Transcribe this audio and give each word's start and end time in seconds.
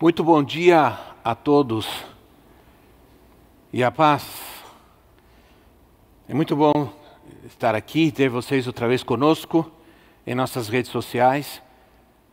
Muito 0.00 0.24
bom 0.24 0.42
dia 0.42 0.98
a 1.22 1.36
todos 1.36 1.88
e 3.72 3.84
a 3.84 3.92
paz. 3.92 4.26
É 6.28 6.34
muito 6.34 6.56
bom 6.56 6.92
estar 7.46 7.76
aqui, 7.76 8.10
ter 8.10 8.28
vocês 8.28 8.66
outra 8.66 8.88
vez 8.88 9.04
conosco 9.04 9.70
em 10.26 10.34
nossas 10.34 10.68
redes 10.68 10.90
sociais, 10.90 11.62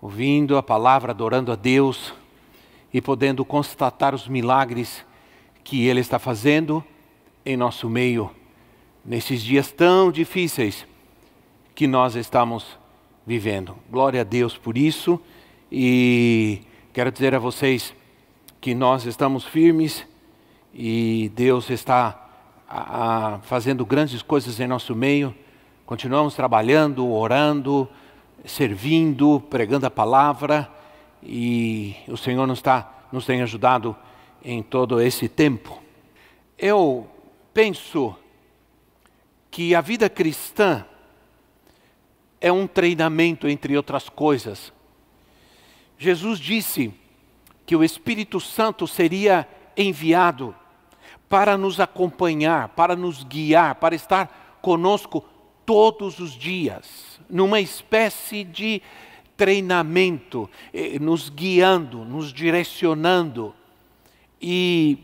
ouvindo 0.02 0.58
a 0.58 0.64
palavra, 0.64 1.12
adorando 1.12 1.52
a 1.52 1.56
Deus 1.56 2.16
e 2.92 3.00
podendo 3.00 3.46
constatar 3.46 4.16
os 4.16 4.28
milagres 4.28 5.06
que 5.64 5.86
Ele 5.86 6.00
está 6.00 6.18
fazendo 6.18 6.84
em 7.46 7.56
nosso 7.56 7.88
meio, 7.88 8.32
nesses 9.06 9.40
dias 9.40 9.72
tão 9.72 10.12
difíceis 10.12 10.88
que 11.76 11.86
nós 11.86 12.16
estamos 12.16 12.66
vivendo. 13.24 13.78
Glória 13.88 14.22
a 14.22 14.24
Deus 14.24 14.58
por 14.58 14.80
isso 14.80 15.22
e 15.72 16.64
Quero 16.94 17.10
dizer 17.10 17.34
a 17.34 17.40
vocês 17.40 17.94
que 18.60 18.76
nós 18.76 19.06
estamos 19.06 19.46
firmes 19.46 20.06
e 20.74 21.32
Deus 21.34 21.70
está 21.70 22.30
a, 22.68 23.36
a, 23.36 23.40
fazendo 23.40 23.86
grandes 23.86 24.22
coisas 24.22 24.60
em 24.60 24.68
nosso 24.68 24.94
meio. 24.94 25.34
Continuamos 25.86 26.36
trabalhando, 26.36 27.10
orando, 27.10 27.88
servindo, 28.44 29.40
pregando 29.50 29.86
a 29.86 29.90
palavra 29.90 30.70
e 31.24 31.96
o 32.10 32.18
Senhor 32.18 32.46
nos, 32.46 32.60
está, 32.60 33.06
nos 33.10 33.26
tem 33.26 33.42
ajudado 33.42 33.96
em 34.44 34.62
todo 34.62 35.00
esse 35.00 35.30
tempo. 35.30 35.82
Eu 36.58 37.08
penso 37.54 38.14
que 39.50 39.74
a 39.74 39.80
vida 39.80 40.10
cristã 40.10 40.86
é 42.42 42.52
um 42.52 42.68
treinamento, 42.68 43.48
entre 43.48 43.78
outras 43.78 44.10
coisas 44.10 44.74
Jesus 46.02 46.40
disse 46.40 46.92
que 47.64 47.76
o 47.76 47.84
Espírito 47.84 48.40
Santo 48.40 48.88
seria 48.88 49.48
enviado 49.78 50.56
para 51.30 51.56
nos 51.56 51.80
acompanhar, 51.80 52.70
para 52.70 52.96
nos 52.96 53.24
guiar, 53.24 53.76
para 53.76 53.94
estar 53.94 54.58
conosco 54.64 55.24
todos 55.64 56.18
os 56.18 56.32
dias, 56.32 57.20
numa 57.30 57.62
espécie 57.62 58.44
de 58.44 58.82
treinamento, 59.38 60.50
eh, 60.74 60.98
nos 60.98 61.30
guiando, 61.30 62.04
nos 62.04 62.34
direcionando. 62.34 63.54
E, 64.42 64.98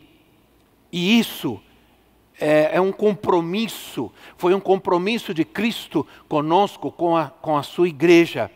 e 0.90 1.16
isso 1.16 1.60
é, 2.40 2.70
é, 2.74 2.80
um 2.80 2.90
compromisso, 2.90 4.10
foi 4.36 4.52
um 4.52 4.58
compromisso 4.60 5.32
de 5.32 5.44
Cristo 5.44 6.04
conosco, 6.28 6.90
com 6.90 7.16
a, 7.16 7.28
com 7.28 7.56
a 7.56 7.62
sua 7.62 7.86
igreja 7.86 8.50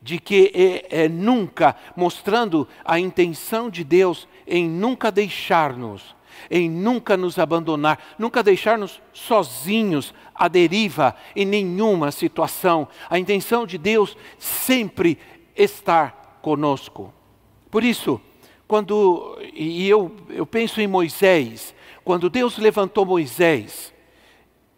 de 0.00 0.18
que 0.18 0.52
é, 0.54 1.04
é, 1.04 1.08
nunca, 1.08 1.76
mostrando 1.96 2.66
a 2.84 2.98
intenção 2.98 3.68
de 3.68 3.82
Deus 3.82 4.28
em 4.46 4.68
nunca 4.68 5.10
deixar-nos, 5.10 6.16
em 6.50 6.70
nunca 6.70 7.16
nos 7.16 7.38
abandonar, 7.38 7.98
nunca 8.18 8.42
deixar-nos 8.42 9.02
sozinhos 9.12 10.14
à 10.34 10.48
deriva 10.48 11.16
em 11.34 11.44
nenhuma 11.44 12.12
situação. 12.12 12.88
A 13.10 13.18
intenção 13.18 13.66
de 13.66 13.76
Deus 13.76 14.16
sempre 14.38 15.18
estar 15.56 16.38
conosco. 16.40 17.12
Por 17.70 17.82
isso, 17.82 18.20
quando, 18.66 19.38
e 19.52 19.88
eu, 19.88 20.14
eu 20.28 20.46
penso 20.46 20.80
em 20.80 20.86
Moisés, 20.86 21.74
quando 22.04 22.30
Deus 22.30 22.56
levantou 22.56 23.04
Moisés 23.04 23.92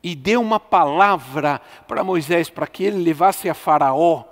e 0.02 0.14
deu 0.14 0.40
uma 0.40 0.58
palavra 0.58 1.60
para 1.86 2.02
Moisés 2.02 2.48
para 2.48 2.66
que 2.66 2.84
ele 2.84 3.02
levasse 3.02 3.48
a 3.48 3.54
Faraó, 3.54 4.24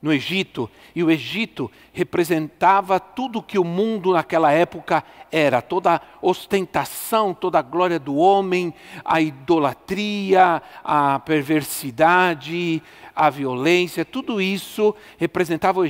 no 0.00 0.12
Egito, 0.12 0.70
e 0.94 1.02
o 1.02 1.10
Egito 1.10 1.70
representava 1.92 3.00
tudo 3.00 3.42
que 3.42 3.58
o 3.58 3.64
mundo 3.64 4.12
naquela 4.12 4.52
época 4.52 5.02
era, 5.30 5.60
toda 5.60 5.96
a 5.96 6.00
ostentação, 6.22 7.34
toda 7.34 7.58
a 7.58 7.62
glória 7.62 7.98
do 7.98 8.14
homem, 8.16 8.72
a 9.04 9.20
idolatria, 9.20 10.62
a 10.84 11.18
perversidade, 11.18 12.80
a 13.14 13.28
violência, 13.28 14.04
tudo 14.04 14.40
isso 14.40 14.94
representava 15.16 15.80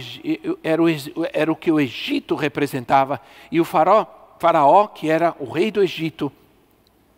era 0.65 0.83
o, 0.83 0.87
era 1.33 1.53
o 1.53 1.57
que 1.57 1.71
o 1.71 1.79
Egito 1.79 2.35
representava, 2.35 3.21
e 3.53 3.61
o 3.61 3.65
faraó, 3.65 4.07
faraó, 4.39 4.87
que 4.87 5.11
era 5.11 5.37
o 5.39 5.51
rei 5.51 5.71
do 5.71 5.83
Egito, 5.83 6.33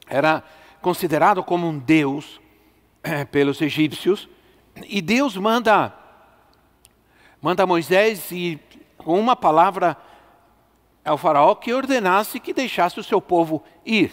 era 0.08 0.42
considerado 0.82 1.44
como 1.44 1.68
um 1.68 1.78
deus 1.78 2.40
é, 3.04 3.24
pelos 3.24 3.60
egípcios, 3.62 4.28
e 4.88 5.00
Deus 5.00 5.36
manda 5.36 5.99
manda 7.40 7.66
Moisés 7.66 8.30
e 8.30 8.58
com 8.98 9.18
uma 9.18 9.34
palavra 9.34 9.96
ao 11.04 11.16
faraó 11.16 11.54
que 11.54 11.72
ordenasse 11.72 12.38
que 12.38 12.52
deixasse 12.52 13.00
o 13.00 13.04
seu 13.04 13.20
povo 13.20 13.62
ir. 13.84 14.12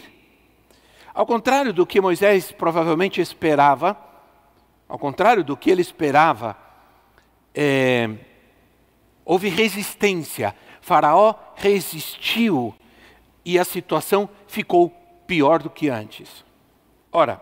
Ao 1.12 1.26
contrário 1.26 1.72
do 1.72 1.86
que 1.86 2.00
Moisés 2.00 2.52
provavelmente 2.52 3.20
esperava, 3.20 3.96
ao 4.88 4.98
contrário 4.98 5.44
do 5.44 5.56
que 5.56 5.70
ele 5.70 5.82
esperava, 5.82 6.56
é, 7.54 8.08
houve 9.24 9.48
resistência. 9.48 10.54
Faraó 10.80 11.34
resistiu 11.56 12.74
e 13.44 13.58
a 13.58 13.64
situação 13.64 14.28
ficou 14.46 14.90
pior 15.26 15.62
do 15.62 15.68
que 15.68 15.90
antes. 15.90 16.44
Ora, 17.12 17.40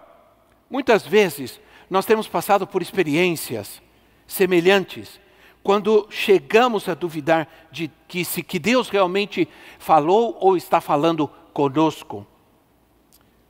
muitas 0.69 1.07
vezes 1.07 1.61
nós 1.89 2.05
temos 2.05 2.27
passado 2.27 2.67
por 2.67 2.83
experiências 2.83 3.81
semelhantes 4.27 5.21
quando 5.67 6.07
chegamos 6.11 6.89
a 6.89 6.95
duvidar 6.95 7.49
de 7.73 7.91
que 8.07 8.25
se 8.25 8.41
que 8.41 8.57
Deus 8.57 8.89
realmente 8.89 9.49
falou 9.81 10.39
ou 10.41 10.57
está 10.57 10.81
falando 10.81 11.27
conosco. 11.53 12.25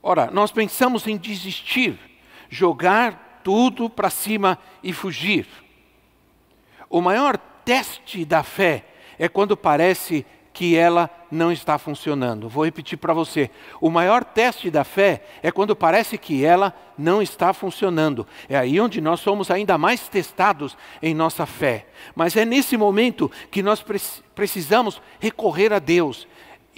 Ora, 0.01 0.31
nós 0.31 0.51
pensamos 0.51 1.05
em 1.05 1.15
desistir, 1.15 1.95
jogar 2.49 3.41
tudo 3.43 3.87
para 3.87 4.09
cima 4.09 4.57
e 4.81 4.91
fugir. 4.93 5.45
O 6.89 7.01
maior 7.01 7.37
teste 7.37 8.25
da 8.25 8.41
fé 8.41 8.85
é 9.19 9.29
quando 9.29 9.55
parece 9.55 10.25
que 10.51 10.75
ela 10.75 11.07
não 11.31 11.51
está 11.51 11.77
funcionando. 11.77 12.49
Vou 12.49 12.65
repetir 12.65 12.97
para 12.97 13.13
você. 13.13 13.49
O 13.79 13.89
maior 13.89 14.23
teste 14.23 14.69
da 14.69 14.83
fé 14.83 15.23
é 15.41 15.51
quando 15.51 15.75
parece 15.75 16.17
que 16.17 16.43
ela 16.43 16.73
não 16.97 17.21
está 17.21 17.53
funcionando. 17.53 18.25
É 18.49 18.57
aí 18.57 18.79
onde 18.79 19.01
nós 19.01 19.19
somos 19.19 19.51
ainda 19.51 19.77
mais 19.77 20.07
testados 20.07 20.77
em 21.01 21.13
nossa 21.13 21.45
fé. 21.45 21.87
Mas 22.15 22.35
é 22.35 22.45
nesse 22.45 22.77
momento 22.77 23.31
que 23.51 23.61
nós 23.61 23.83
precisamos 24.33 25.01
recorrer 25.19 25.73
a 25.73 25.79
Deus. 25.79 26.27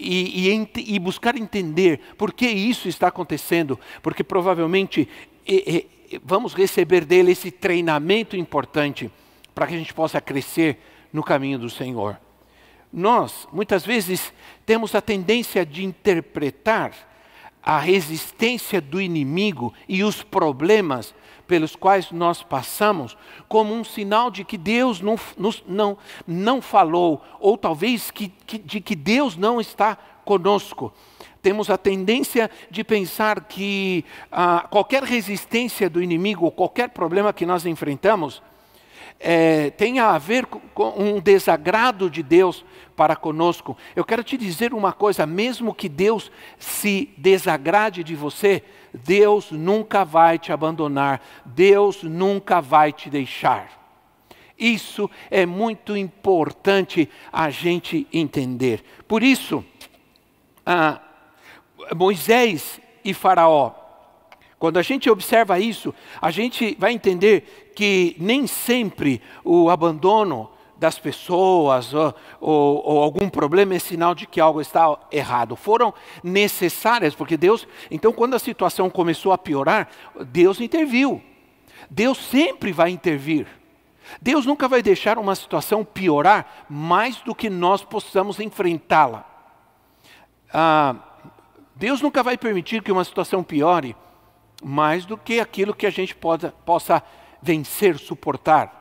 E, 0.02 0.50
e, 0.50 0.96
e 0.96 0.98
buscar 0.98 1.36
entender 1.36 2.00
por 2.18 2.32
que 2.32 2.48
isso 2.48 2.88
está 2.88 3.10
acontecendo, 3.10 3.78
porque 4.02 4.24
provavelmente 4.24 5.10
e, 5.46 5.86
vamos 6.24 6.54
receber 6.54 7.06
dele 7.06 7.32
esse 7.32 7.52
treinamento 7.52 8.36
importante 8.36 9.12
para 9.54 9.68
que 9.68 9.76
a 9.76 9.78
gente 9.78 9.94
possa 9.94 10.22
crescer 10.22 10.80
no 11.12 11.24
caminho 11.24 11.60
do 11.60 11.70
Senhor. 11.70 12.18
Nós, 12.92 13.48
muitas 13.52 13.86
vezes, 13.86 14.34
temos 14.66 14.96
a 14.96 15.02
tendência 15.02 15.66
de 15.66 15.84
interpretar 15.84 16.92
a 17.62 17.78
resistência 17.78 18.82
do 18.82 19.02
inimigo 19.02 19.74
e 19.88 20.04
os 20.04 20.24
problemas 20.24 21.14
pelos 21.48 21.76
quais 21.76 22.12
nós 22.12 22.44
passamos 22.44 23.18
como 23.48 23.74
um 23.74 23.84
sinal 23.84 24.30
de 24.30 24.44
que 24.44 24.58
Deus 24.58 25.02
não, 25.02 25.20
não, 25.68 25.98
não 26.26 26.62
falou, 26.62 27.24
ou 27.40 27.58
talvez 27.58 28.12
que, 28.12 28.30
que, 28.46 28.60
de 28.60 28.80
que 28.80 28.96
Deus 28.96 29.36
não 29.36 29.60
está 29.60 29.98
conosco. 30.24 30.94
Temos 31.42 31.70
a 31.70 31.78
tendência 31.78 32.52
de 32.70 32.84
pensar 32.84 33.46
que 33.46 34.06
ah, 34.32 34.68
qualquer 34.70 35.04
resistência 35.04 35.90
do 35.90 36.04
inimigo, 36.04 36.52
qualquer 36.52 36.90
problema 36.90 37.34
que 37.34 37.46
nós 37.46 37.66
enfrentamos, 37.66 38.44
é, 39.20 39.70
tenha 39.72 40.08
a 40.08 40.18
ver 40.18 40.46
com 40.46 40.94
um 40.98 41.20
desagrado 41.20 42.10
de 42.10 42.24
Deus 42.24 42.64
para 42.96 43.16
conosco. 43.16 43.78
Eu 43.96 44.06
quero 44.06 44.24
te 44.24 44.38
dizer 44.38 44.74
uma 44.74 44.94
coisa: 44.94 45.26
mesmo 45.26 45.74
que 45.74 45.90
Deus 45.90 46.32
se 46.58 47.10
desagrade 47.18 48.04
de 48.04 48.16
você, 48.16 48.64
Deus 48.94 49.52
nunca 49.52 50.06
vai 50.06 50.40
te 50.40 50.52
abandonar, 50.52 51.22
Deus 51.46 52.04
nunca 52.04 52.62
vai 52.62 52.94
te 52.94 53.10
deixar. 53.10 53.78
Isso 54.58 55.10
é 55.30 55.46
muito 55.46 55.96
importante 55.96 57.10
a 57.32 57.50
gente 57.50 58.08
entender. 58.12 58.84
Por 59.08 59.24
isso, 59.24 59.64
ah, 60.66 61.00
Moisés 61.96 62.82
e 63.04 63.14
Faraó, 63.14 63.74
quando 64.60 64.78
a 64.78 64.82
gente 64.82 65.10
observa 65.10 65.58
isso, 65.58 65.96
a 66.22 66.30
gente 66.30 66.76
vai 66.78 66.92
entender 66.92 67.69
que 67.80 68.14
nem 68.20 68.46
sempre 68.46 69.22
o 69.42 69.70
abandono 69.70 70.50
das 70.76 71.00
pessoas 71.00 71.94
ou, 71.94 72.14
ou, 72.42 73.02
algum 73.02 73.30
problema 73.30 73.74
é 73.74 73.80
sinal 73.80 74.14
de 74.14 74.28
que 74.28 74.42
algo 74.42 74.60
está 74.60 75.00
errado. 75.10 75.56
Foram 75.56 75.94
necessárias, 76.22 77.16
porque 77.16 77.38
Deus. 77.38 77.66
Então, 77.90 78.12
quando 78.12 78.34
a 78.34 78.40
situação 78.40 78.90
começou 78.90 79.32
a 79.32 79.38
piorar, 79.38 79.88
Deus 80.28 80.60
interviu. 80.60 81.24
Deus 81.90 82.18
sempre 82.18 82.74
vai 82.74 82.90
intervir. 82.90 83.48
Deus 84.22 84.46
nunca 84.46 84.68
vai 84.68 84.82
deixar 84.84 85.18
uma 85.18 85.34
situação 85.34 85.86
piorar 85.86 86.66
mais 86.70 87.22
do 87.22 87.34
que 87.34 87.50
nós 87.50 87.82
possamos 87.82 88.42
enfrentá-la. 88.42 89.24
Ah, 90.54 90.96
Deus 91.78 92.02
nunca 92.02 92.22
vai 92.24 92.38
permitir 92.38 92.84
que 92.84 92.92
uma 92.92 93.06
situação 93.06 93.42
piore 93.42 93.96
mais 94.62 95.06
do 95.06 95.18
que 95.18 95.40
aquilo 95.40 95.74
que 95.74 95.86
a 95.86 95.90
gente 95.90 96.14
possa, 96.14 96.54
possa 96.66 97.02
vencer, 97.42 97.98
suportar. 97.98 98.80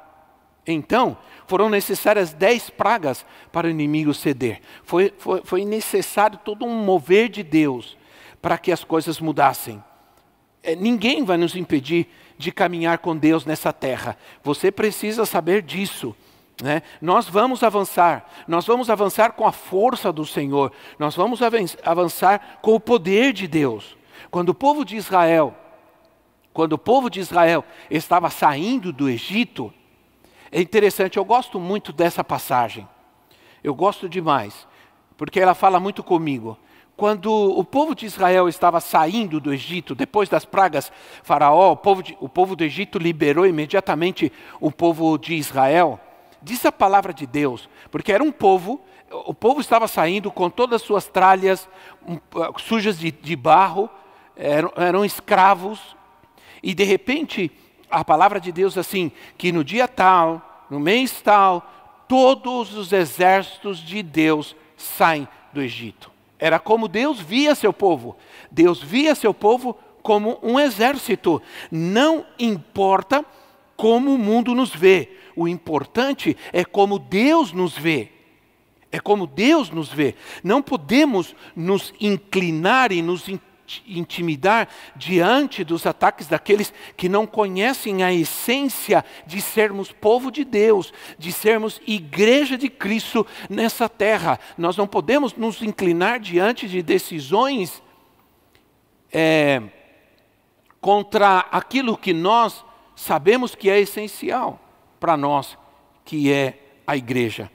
Então, 0.67 1.17
foram 1.47 1.71
necessárias 1.71 2.33
dez 2.33 2.69
pragas 2.69 3.25
para 3.51 3.67
o 3.67 3.71
inimigo 3.71 4.13
ceder. 4.13 4.61
Foi, 4.85 5.13
foi, 5.17 5.41
foi 5.43 5.65
necessário 5.65 6.39
todo 6.45 6.65
um 6.65 6.85
mover 6.85 7.29
de 7.29 7.43
Deus 7.43 7.97
para 8.43 8.59
que 8.59 8.71
as 8.71 8.85
coisas 8.85 9.19
mudassem. 9.19 9.83
É, 10.63 10.77
ninguém 10.77 11.25
vai 11.25 11.37
nos 11.37 11.57
impedir 11.57 12.07
de 12.37 12.53
caminhar 12.53 12.99
com 12.99 13.17
Deus 13.17 13.47
nessa 13.47 13.73
terra. 13.73 14.17
Você 14.43 14.71
precisa 14.71 15.25
saber 15.25 15.63
disso. 15.63 16.15
Né? 16.63 16.83
Nós 17.01 17.29
vamos 17.29 17.63
avançar, 17.63 18.29
nós 18.47 18.67
vamos 18.67 18.91
avançar 18.91 19.33
com 19.33 19.47
a 19.47 19.53
força 19.53 20.13
do 20.13 20.27
Senhor, 20.27 20.73
nós 20.99 21.15
vamos 21.15 21.41
avançar 21.85 22.59
com 22.61 22.75
o 22.75 22.81
poder 22.81 23.33
de 23.33 23.47
Deus. 23.47 23.97
Quando 24.29 24.49
o 24.49 24.55
povo 24.55 24.85
de 24.85 24.97
Israel, 24.97 25.55
quando 26.59 26.73
o 26.73 26.79
povo 26.79 27.09
de 27.09 27.21
Israel 27.21 27.65
estava 27.89 28.29
saindo 28.31 28.93
do 28.93 29.09
Egito, 29.09 29.73
é 30.51 30.61
interessante, 30.61 31.17
eu 31.17 31.25
gosto 31.25 31.61
muito 31.61 31.93
dessa 31.93 32.25
passagem. 32.25 32.89
Eu 33.63 33.73
gosto 33.77 34.09
demais, 34.09 34.67
porque 35.17 35.39
ela 35.39 35.55
fala 35.55 35.79
muito 35.79 36.03
comigo. 36.03 36.59
Quando 36.97 37.33
o 37.33 37.63
povo 37.63 37.95
de 37.95 38.07
Israel 38.07 38.49
estava 38.49 38.81
saindo 38.81 39.39
do 39.39 39.55
Egito, 39.55 39.95
depois 39.95 40.29
das 40.29 40.45
pragas, 40.45 40.91
Faraó, 41.23 41.71
o 41.71 41.77
povo, 41.77 42.03
de, 42.03 42.19
o 42.19 42.29
povo 42.29 42.57
do 42.57 42.65
Egito 42.65 42.99
liberou 42.99 43.47
imediatamente 43.47 44.33
o 44.61 44.73
povo 44.73 45.17
de 45.17 45.37
Israel. 45.37 46.01
Diz 46.43 46.67
a 46.67 46.73
palavra 46.73 47.15
de 47.15 47.25
Deus, 47.25 47.69
porque 47.89 48.11
era 48.11 48.25
um 48.25 48.33
povo, 48.33 48.81
o 49.13 49.33
povo 49.33 49.61
estava 49.61 49.87
saindo 49.87 50.29
com 50.29 50.51
todas 50.51 50.83
as 50.83 50.85
suas 50.85 51.07
tralhas 51.07 51.69
um, 52.05 52.19
sujas 52.59 52.99
de, 52.99 53.13
de 53.13 53.37
barro, 53.37 53.89
eram, 54.35 54.73
eram 54.75 55.05
escravos, 55.05 55.97
e 56.63 56.75
de 56.75 56.85
repente 56.85 57.51
a 57.91 58.05
palavra 58.05 58.41
de 58.41 58.53
Deus 58.53 58.77
assim, 58.77 59.11
que 59.37 59.51
no 59.51 59.65
dia 59.65 59.89
tal, 59.89 60.67
no 60.71 60.79
mês 60.79 61.21
tal, 61.21 62.07
todos 62.07 62.75
os 62.75 62.93
exércitos 62.93 63.79
de 63.79 64.03
Deus 64.03 64.55
saem 64.77 65.27
do 65.53 65.63
Egito. 65.63 66.11
Era 66.39 66.59
como 66.59 66.87
Deus 66.87 67.21
via 67.21 67.55
seu 67.55 67.73
povo. 67.73 68.17
Deus 68.51 68.83
via 68.83 69.15
seu 69.15 69.35
povo 69.35 69.77
como 70.03 70.39
um 70.43 70.59
exército. 70.59 71.43
Não 71.71 72.25
importa 72.39 73.25
como 73.77 74.15
o 74.15 74.19
mundo 74.19 74.55
nos 74.55 74.75
vê, 74.75 75.11
o 75.37 75.47
importante 75.47 76.37
é 76.53 76.65
como 76.65 76.99
Deus 76.99 77.53
nos 77.53 77.77
vê. 77.77 78.11
É 78.91 78.99
como 78.99 79.27
Deus 79.27 79.71
nos 79.71 79.89
vê. 79.89 80.15
Não 80.43 80.63
podemos 80.63 81.35
nos 81.55 81.93
inclinar 82.01 82.91
e 82.91 83.03
nos 83.03 83.29
intimidar 83.87 84.69
diante 84.97 85.65
dos 85.65 85.87
ataques 85.87 86.26
daqueles 86.26 86.73
que 86.97 87.09
não 87.09 87.26
conhecem 87.26 88.03
a 88.03 88.12
essência 88.12 89.05
de 89.26 89.41
sermos 89.41 89.93
povo 89.93 90.31
de 90.31 90.44
Deus, 90.44 90.93
de 91.19 91.32
sermos 91.32 91.81
igreja 91.87 92.56
de 92.56 92.69
Cristo 92.69 93.26
nessa 93.49 93.88
terra. 93.88 94.38
Nós 94.56 94.76
não 94.76 94.87
podemos 94.87 95.35
nos 95.35 95.62
inclinar 95.62 96.20
diante 96.20 96.69
de 96.69 96.82
decisões 96.82 97.82
é, 99.12 99.62
contra 100.81 101.41
aquilo 101.50 101.97
que 101.97 102.12
nós 102.12 102.64
sabemos 102.94 103.55
que 103.55 103.71
é 103.71 103.81
essencial 103.81 104.61
para 104.99 105.17
nós, 105.17 105.56
que 106.05 106.32
é 106.32 106.59
a 106.87 106.97
igreja. 106.97 107.50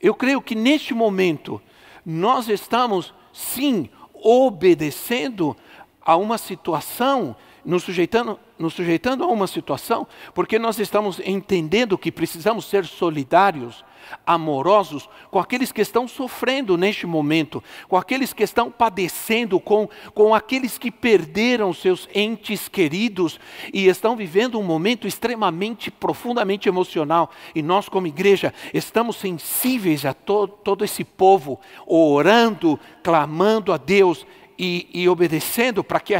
Eu 0.00 0.14
creio 0.14 0.40
que 0.40 0.54
neste 0.54 0.94
momento 0.94 1.60
nós 2.04 2.48
estamos, 2.48 3.12
sim, 3.32 3.90
obedecendo 4.28 5.56
a 6.02 6.16
uma 6.16 6.36
situação, 6.36 7.34
nos 7.64 7.82
sujeitando, 7.82 8.38
nos 8.58 8.74
sujeitando 8.74 9.24
a 9.24 9.26
uma 9.28 9.46
situação, 9.46 10.06
porque 10.34 10.58
nós 10.58 10.78
estamos 10.78 11.20
entendendo 11.20 11.98
que 11.98 12.10
precisamos 12.10 12.64
ser 12.66 12.84
solidários, 12.84 13.84
amorosos 14.26 15.08
com 15.30 15.38
aqueles 15.38 15.72
que 15.72 15.80
estão 15.80 16.08
sofrendo 16.08 16.76
neste 16.76 17.06
momento, 17.06 17.62
com 17.88 17.96
aqueles 17.96 18.32
que 18.32 18.42
estão 18.42 18.70
padecendo, 18.70 19.60
com, 19.60 19.88
com 20.14 20.34
aqueles 20.34 20.78
que 20.78 20.90
perderam 20.90 21.72
seus 21.72 22.08
entes 22.14 22.68
queridos 22.68 23.38
e 23.72 23.86
estão 23.86 24.16
vivendo 24.16 24.58
um 24.58 24.62
momento 24.62 25.06
extremamente, 25.06 25.90
profundamente 25.90 26.68
emocional. 26.68 27.30
E 27.54 27.62
nós, 27.62 27.88
como 27.88 28.06
igreja, 28.06 28.52
estamos 28.72 29.16
sensíveis 29.16 30.04
a 30.04 30.14
to, 30.14 30.48
todo 30.48 30.84
esse 30.84 31.04
povo, 31.04 31.60
orando, 31.86 32.78
clamando 33.02 33.72
a 33.72 33.76
Deus 33.76 34.26
e, 34.58 34.88
e 34.92 35.08
obedecendo 35.08 35.84
para 35.84 36.00
que, 36.00 36.14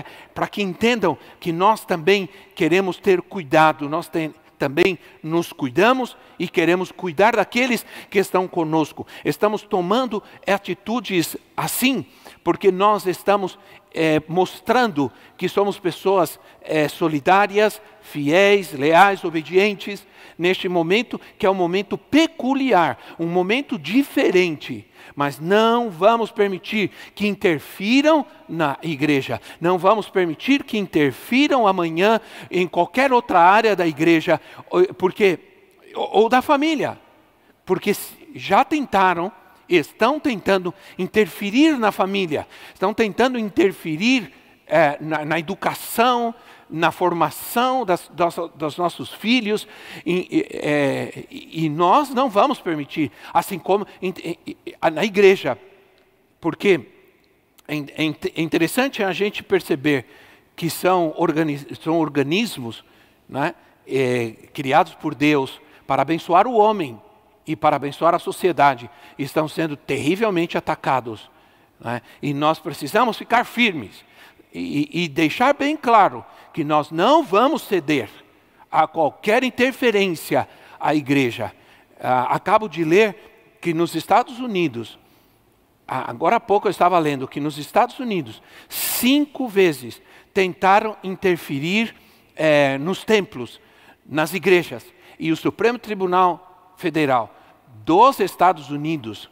que 0.50 0.62
entendam 0.62 1.18
que 1.40 1.52
nós 1.52 1.84
também 1.84 2.28
queremos 2.54 2.98
ter 2.98 3.20
cuidado, 3.20 3.88
nós 3.88 4.08
tem, 4.08 4.32
também 4.58 4.98
nos 5.22 5.52
cuidamos 5.52 6.16
e 6.38 6.48
queremos 6.48 6.92
cuidar 6.92 7.36
daqueles 7.36 7.84
que 8.10 8.18
estão 8.18 8.46
conosco. 8.46 9.06
Estamos 9.24 9.62
tomando 9.62 10.22
atitudes 10.46 11.36
assim, 11.56 12.06
porque 12.48 12.72
nós 12.72 13.04
estamos 13.04 13.58
é, 13.92 14.22
mostrando 14.26 15.12
que 15.36 15.50
somos 15.50 15.78
pessoas 15.78 16.40
é, 16.62 16.88
solidárias, 16.88 17.78
fiéis, 18.00 18.72
leais, 18.72 19.22
obedientes, 19.22 20.06
neste 20.38 20.66
momento 20.66 21.20
que 21.38 21.44
é 21.44 21.50
um 21.50 21.54
momento 21.54 21.98
peculiar, 21.98 22.98
um 23.20 23.26
momento 23.26 23.78
diferente. 23.78 24.88
Mas 25.14 25.38
não 25.38 25.90
vamos 25.90 26.30
permitir 26.30 26.90
que 27.14 27.28
interfiram 27.28 28.24
na 28.48 28.78
igreja, 28.82 29.42
não 29.60 29.76
vamos 29.76 30.08
permitir 30.08 30.64
que 30.64 30.78
interfiram 30.78 31.66
amanhã 31.66 32.18
em 32.50 32.66
qualquer 32.66 33.12
outra 33.12 33.40
área 33.40 33.76
da 33.76 33.86
igreja, 33.86 34.40
porque 34.96 35.38
ou 35.94 36.30
da 36.30 36.40
família, 36.40 36.98
porque 37.66 37.94
já 38.34 38.64
tentaram, 38.64 39.30
estão 39.68 40.18
tentando 40.18 40.72
interferir 40.98 41.78
na 41.78 41.92
família, 41.92 42.46
estão 42.72 42.94
tentando 42.94 43.38
interferir 43.38 44.32
é, 44.66 44.96
na, 45.00 45.24
na 45.24 45.38
educação, 45.38 46.34
na 46.70 46.90
formação 46.90 47.84
das, 47.84 48.10
das, 48.12 48.36
dos 48.54 48.76
nossos 48.76 49.12
filhos, 49.12 49.66
e, 50.04 50.46
é, 50.52 51.24
e, 51.30 51.68
nós 51.68 52.10
não 52.10 52.28
vamos 52.28 52.60
permitir, 52.60 53.10
assim 53.32 53.58
como 53.58 53.86
na 54.92 55.04
igreja, 55.04 55.58
porque 56.40 56.80
é, 57.66 57.76
é, 57.76 58.14
é 58.36 58.42
interessante 58.42 59.02
a 59.02 59.12
gente 59.12 59.42
perceber 59.42 60.06
que 60.54 60.68
são, 60.68 61.14
organi 61.16 61.58
são 61.80 61.98
organismos 61.98 62.84
né, 63.28 63.54
é, 63.86 64.30
criados 64.52 64.94
por 64.94 65.14
Deus 65.14 65.60
para 65.86 66.02
abençoar 66.02 66.46
o 66.46 66.54
homem 66.54 67.00
e 67.48 67.56
para 67.56 67.76
abençoar 67.76 68.14
a 68.14 68.18
sociedade, 68.18 68.90
estão 69.18 69.48
sendo 69.48 69.74
terrivelmente 69.74 70.58
atacados. 70.58 71.30
Né, 71.80 72.02
e 72.20 72.34
nós 72.34 72.58
precisamos 72.58 73.16
ficar 73.16 73.44
firmes 73.44 74.04
e, 74.52 75.04
e 75.04 75.08
deixar 75.08 75.54
bem 75.54 75.74
claro 75.74 76.24
que 76.52 76.62
nós 76.62 76.90
não 76.90 77.24
vamos 77.24 77.62
ceder 77.62 78.10
a 78.70 78.86
qualquer 78.86 79.42
interferência 79.42 80.46
à 80.78 80.94
igreja. 80.94 81.50
Ah, 81.98 82.34
acabo 82.34 82.68
de 82.68 82.84
ler 82.84 83.56
que 83.62 83.72
nos 83.72 83.94
Estados 83.94 84.38
Unidos, 84.38 84.98
agora 85.86 86.36
há 86.36 86.40
pouco 86.40 86.68
eu 86.68 86.70
estava 86.70 86.98
lendo 86.98 87.26
que 87.26 87.40
nos 87.40 87.56
Estados 87.56 87.98
Unidos, 87.98 88.42
cinco 88.68 89.48
vezes 89.48 90.02
tentaram 90.34 90.98
interferir 91.02 91.94
eh, 92.36 92.76
nos 92.76 93.04
templos, 93.04 93.58
nas 94.04 94.34
igrejas, 94.34 94.84
e 95.18 95.32
o 95.32 95.36
Supremo 95.36 95.78
Tribunal 95.78 96.74
Federal 96.76 97.37
dos 97.84 98.20
Estados 98.20 98.70
Unidos 98.70 99.30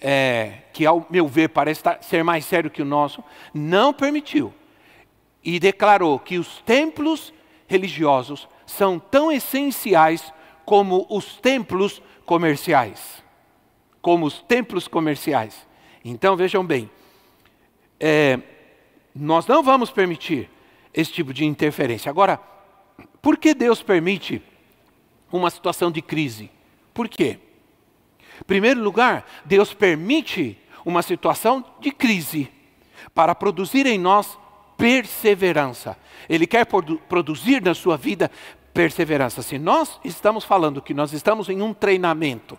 é, 0.00 0.62
que 0.72 0.86
ao 0.86 1.06
meu 1.10 1.26
ver 1.26 1.48
parece 1.48 1.82
ser 2.00 2.22
mais 2.22 2.44
sério 2.44 2.70
que 2.70 2.82
o 2.82 2.84
nosso, 2.84 3.22
não 3.52 3.92
permitiu 3.92 4.52
e 5.42 5.58
declarou 5.58 6.18
que 6.18 6.38
os 6.38 6.60
templos 6.62 7.32
religiosos 7.66 8.48
são 8.66 8.98
tão 8.98 9.30
essenciais 9.32 10.32
como 10.64 11.06
os 11.08 11.36
templos 11.36 12.02
comerciais. 12.24 13.22
Como 14.00 14.26
os 14.26 14.40
templos 14.42 14.86
comerciais. 14.86 15.66
Então 16.04 16.36
vejam 16.36 16.64
bem, 16.64 16.90
é, 17.98 18.38
nós 19.14 19.46
não 19.46 19.62
vamos 19.62 19.90
permitir 19.90 20.48
esse 20.94 21.12
tipo 21.12 21.32
de 21.32 21.44
interferência. 21.44 22.10
Agora, 22.10 22.40
por 23.20 23.36
que 23.36 23.54
Deus 23.54 23.82
permite 23.82 24.42
uma 25.32 25.50
situação 25.50 25.90
de 25.90 26.00
crise? 26.00 26.50
Por 26.98 27.08
quê? 27.08 27.38
Em 28.40 28.44
primeiro 28.44 28.82
lugar, 28.82 29.24
Deus 29.44 29.72
permite 29.72 30.58
uma 30.84 31.00
situação 31.00 31.64
de 31.78 31.92
crise 31.92 32.50
para 33.14 33.36
produzir 33.36 33.86
em 33.86 33.96
nós 33.96 34.36
perseverança. 34.76 35.96
Ele 36.28 36.44
quer 36.44 36.66
produ 36.66 36.98
produzir 37.08 37.62
na 37.62 37.72
sua 37.72 37.96
vida 37.96 38.28
perseverança. 38.74 39.42
Se 39.42 39.60
nós 39.60 40.00
estamos 40.02 40.42
falando 40.42 40.82
que 40.82 40.92
nós 40.92 41.12
estamos 41.12 41.48
em 41.48 41.62
um 41.62 41.72
treinamento 41.72 42.58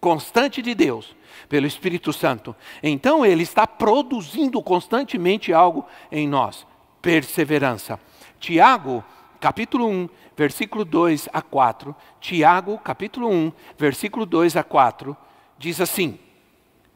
constante 0.00 0.60
de 0.60 0.74
Deus, 0.74 1.14
pelo 1.48 1.64
Espírito 1.64 2.12
Santo, 2.12 2.56
então 2.82 3.24
Ele 3.24 3.44
está 3.44 3.68
produzindo 3.68 4.60
constantemente 4.60 5.52
algo 5.52 5.86
em 6.10 6.26
nós 6.26 6.66
perseverança. 7.00 8.00
Tiago, 8.40 9.04
capítulo 9.40 9.88
1, 9.88 10.08
versículo 10.36 10.84
2 10.84 11.28
a 11.32 11.40
4. 11.40 11.96
Tiago, 12.20 12.78
capítulo 12.78 13.28
1, 13.28 13.52
versículo 13.78 14.26
2 14.26 14.56
a 14.56 14.62
4, 14.62 15.16
diz 15.58 15.80
assim: 15.80 16.18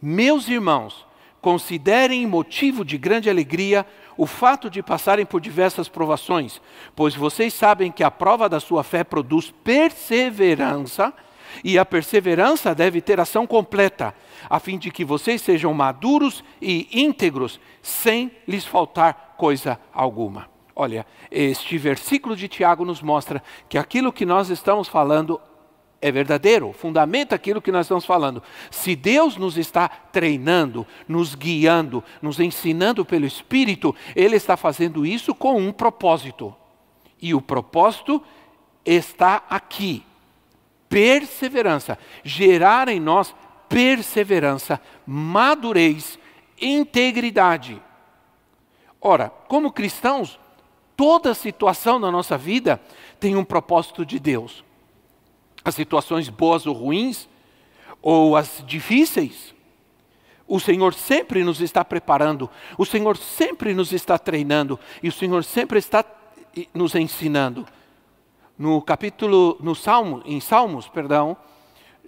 Meus 0.01 0.49
irmãos, 0.49 1.07
considerem 1.41 2.27
motivo 2.27 2.85
de 2.85 2.99
grande 2.99 3.29
alegria 3.29 3.87
o 4.17 4.27
fato 4.27 4.71
de 4.71 4.83
passarem 4.83 5.27
por 5.27 5.41
diversas 5.41 5.89
provações, 5.89 6.61
pois 6.95 7.15
vocês 7.15 7.53
sabem 7.53 7.91
que 7.91 8.05
a 8.05 8.11
prova 8.11 8.49
da 8.49 8.61
sua 8.61 8.85
fé 8.85 9.03
produz 9.03 9.53
perseverança, 9.65 11.13
e 11.63 11.79
a 11.79 11.85
perseverança 11.85 12.75
deve 12.75 13.01
ter 13.01 13.21
ação 13.21 13.47
completa, 13.47 14.15
a 14.49 14.59
fim 14.59 14.77
de 14.77 14.91
que 14.91 15.05
vocês 15.05 15.41
sejam 15.41 15.73
maduros 15.73 16.43
e 16.61 16.89
íntegros, 16.93 17.61
sem 17.81 18.31
lhes 18.47 18.65
faltar 18.65 19.35
coisa 19.37 19.79
alguma. 19.93 20.54
Olha, 20.77 21.07
este 21.31 21.79
versículo 21.79 22.35
de 22.35 22.49
Tiago 22.49 22.85
nos 22.85 23.01
mostra 23.01 23.43
que 23.69 23.79
aquilo 23.79 24.13
que 24.13 24.27
nós 24.27 24.51
estamos 24.51 24.89
falando 24.89 25.41
é 26.01 26.13
verdadeiro, 26.13 26.73
fundamenta 26.73 27.35
aquilo 27.35 27.63
que 27.63 27.73
nós 27.73 27.87
estamos 27.87 28.05
falando. 28.05 28.43
Se 28.71 28.95
Deus 28.95 29.37
nos 29.37 29.57
está 29.57 29.89
treinando, 29.89 30.87
nos 31.09 31.35
guiando, 31.35 32.05
nos 32.21 32.39
ensinando 32.41 33.05
pelo 33.05 33.25
Espírito, 33.25 33.95
Ele 34.15 34.37
está 34.37 34.57
fazendo 34.57 35.07
isso 35.07 35.35
com 35.35 35.57
um 35.57 35.73
propósito. 35.73 36.55
E 37.23 37.33
o 37.33 37.41
propósito 37.41 38.23
está 38.85 39.45
aqui: 39.49 40.05
perseverança, 40.91 41.97
gerar 42.23 42.89
em 42.89 43.01
nós 43.01 43.35
perseverança, 43.69 44.81
madurez, 45.07 46.19
integridade. 46.61 47.83
Ora, 49.01 49.31
como 49.49 49.73
cristãos, 49.73 50.39
toda 50.97 51.35
situação 51.35 51.99
na 51.99 52.11
nossa 52.11 52.37
vida 52.37 52.81
tem 53.19 53.37
um 53.37 53.45
propósito 53.45 54.05
de 54.05 54.19
Deus. 54.19 54.65
As 55.65 55.75
situações 55.75 56.29
boas 56.29 56.67
ou 56.67 56.75
ruins, 56.75 57.29
ou 58.03 58.37
as 58.37 58.63
difíceis, 58.67 59.55
o 60.47 60.61
Senhor 60.61 60.93
sempre 60.93 61.43
nos 61.43 61.61
está 61.61 61.85
preparando, 61.85 62.51
o 62.77 62.85
Senhor 62.85 63.17
sempre 63.17 63.73
nos 63.73 63.93
está 63.93 64.19
treinando 64.19 64.79
e 65.03 65.09
o 65.09 65.13
Senhor 65.13 65.43
sempre 65.43 65.79
está 65.79 66.05
nos 66.73 66.95
ensinando. 66.95 67.67
No 68.57 68.81
capítulo, 68.83 69.57
no 69.61 69.75
Salmo, 69.75 70.23
em 70.25 70.41
Salmos, 70.41 70.87
perdão, 70.87 71.37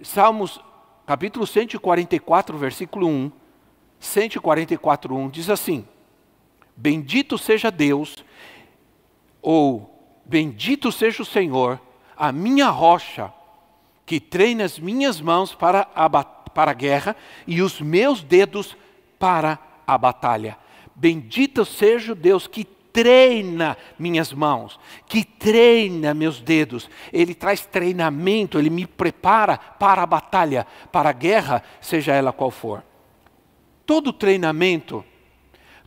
Salmos, 0.03 0.61
capítulo 1.05 1.47
144, 1.47 2.57
versículo 2.57 3.07
1, 3.07 3.31
144, 3.99 5.15
1, 5.15 5.29
diz 5.29 5.49
assim: 5.49 5.85
Bendito 6.75 7.37
seja 7.37 7.71
Deus, 7.71 8.23
ou 9.49 10.21
bendito 10.25 10.91
seja 10.91 11.21
o 11.21 11.25
Senhor, 11.25 11.79
a 12.17 12.33
minha 12.33 12.67
rocha, 12.69 13.31
que 14.05 14.19
treina 14.19 14.65
as 14.65 14.77
minhas 14.77 15.21
mãos 15.21 15.55
para 15.55 15.87
a, 15.95 16.09
para 16.09 16.71
a 16.71 16.73
guerra 16.73 17.15
e 17.45 17.61
os 17.61 17.79
meus 17.79 18.21
dedos 18.21 18.75
para 19.17 19.57
a 19.85 19.97
batalha. 19.97 20.57
Bendito 20.93 21.63
seja 21.63 22.11
o 22.11 22.15
Deus 22.15 22.47
que 22.47 22.65
treina 22.65 23.77
minhas 23.97 24.33
mãos, 24.33 24.79
que 25.05 25.23
treina 25.23 26.13
meus 26.13 26.41
dedos. 26.41 26.89
Ele 27.13 27.33
traz 27.33 27.65
treinamento, 27.65 28.57
ele 28.57 28.69
me 28.69 28.85
prepara 28.85 29.57
para 29.57 30.01
a 30.01 30.07
batalha, 30.07 30.65
para 30.91 31.09
a 31.09 31.13
guerra, 31.13 31.63
seja 31.79 32.13
ela 32.13 32.33
qual 32.33 32.51
for. 32.51 32.83
Todo 33.85 34.11
treinamento 34.11 35.05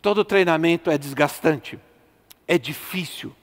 Todo 0.02 0.24
treinamento 0.24 0.90
é 0.90 0.96
desgastante, 0.96 1.78
é 2.48 2.56
difícil, 2.56 3.34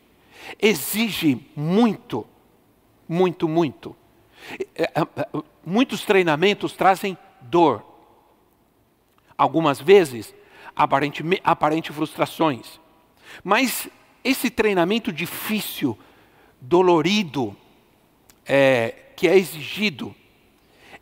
exige 0.61 1.45
muito, 1.55 2.25
muito, 3.07 3.47
muito. 3.47 3.95
É, 4.75 4.87
muitos 5.65 6.05
treinamentos 6.05 6.73
trazem 6.73 7.17
dor. 7.41 7.83
Algumas 9.37 9.79
vezes, 9.79 10.33
aparente, 10.75 11.23
aparente 11.43 11.91
frustrações. 11.91 12.79
Mas 13.43 13.87
esse 14.23 14.49
treinamento 14.49 15.11
difícil, 15.11 15.97
dolorido, 16.59 17.55
é, 18.45 18.93
que 19.15 19.27
é 19.27 19.37
exigido, 19.37 20.15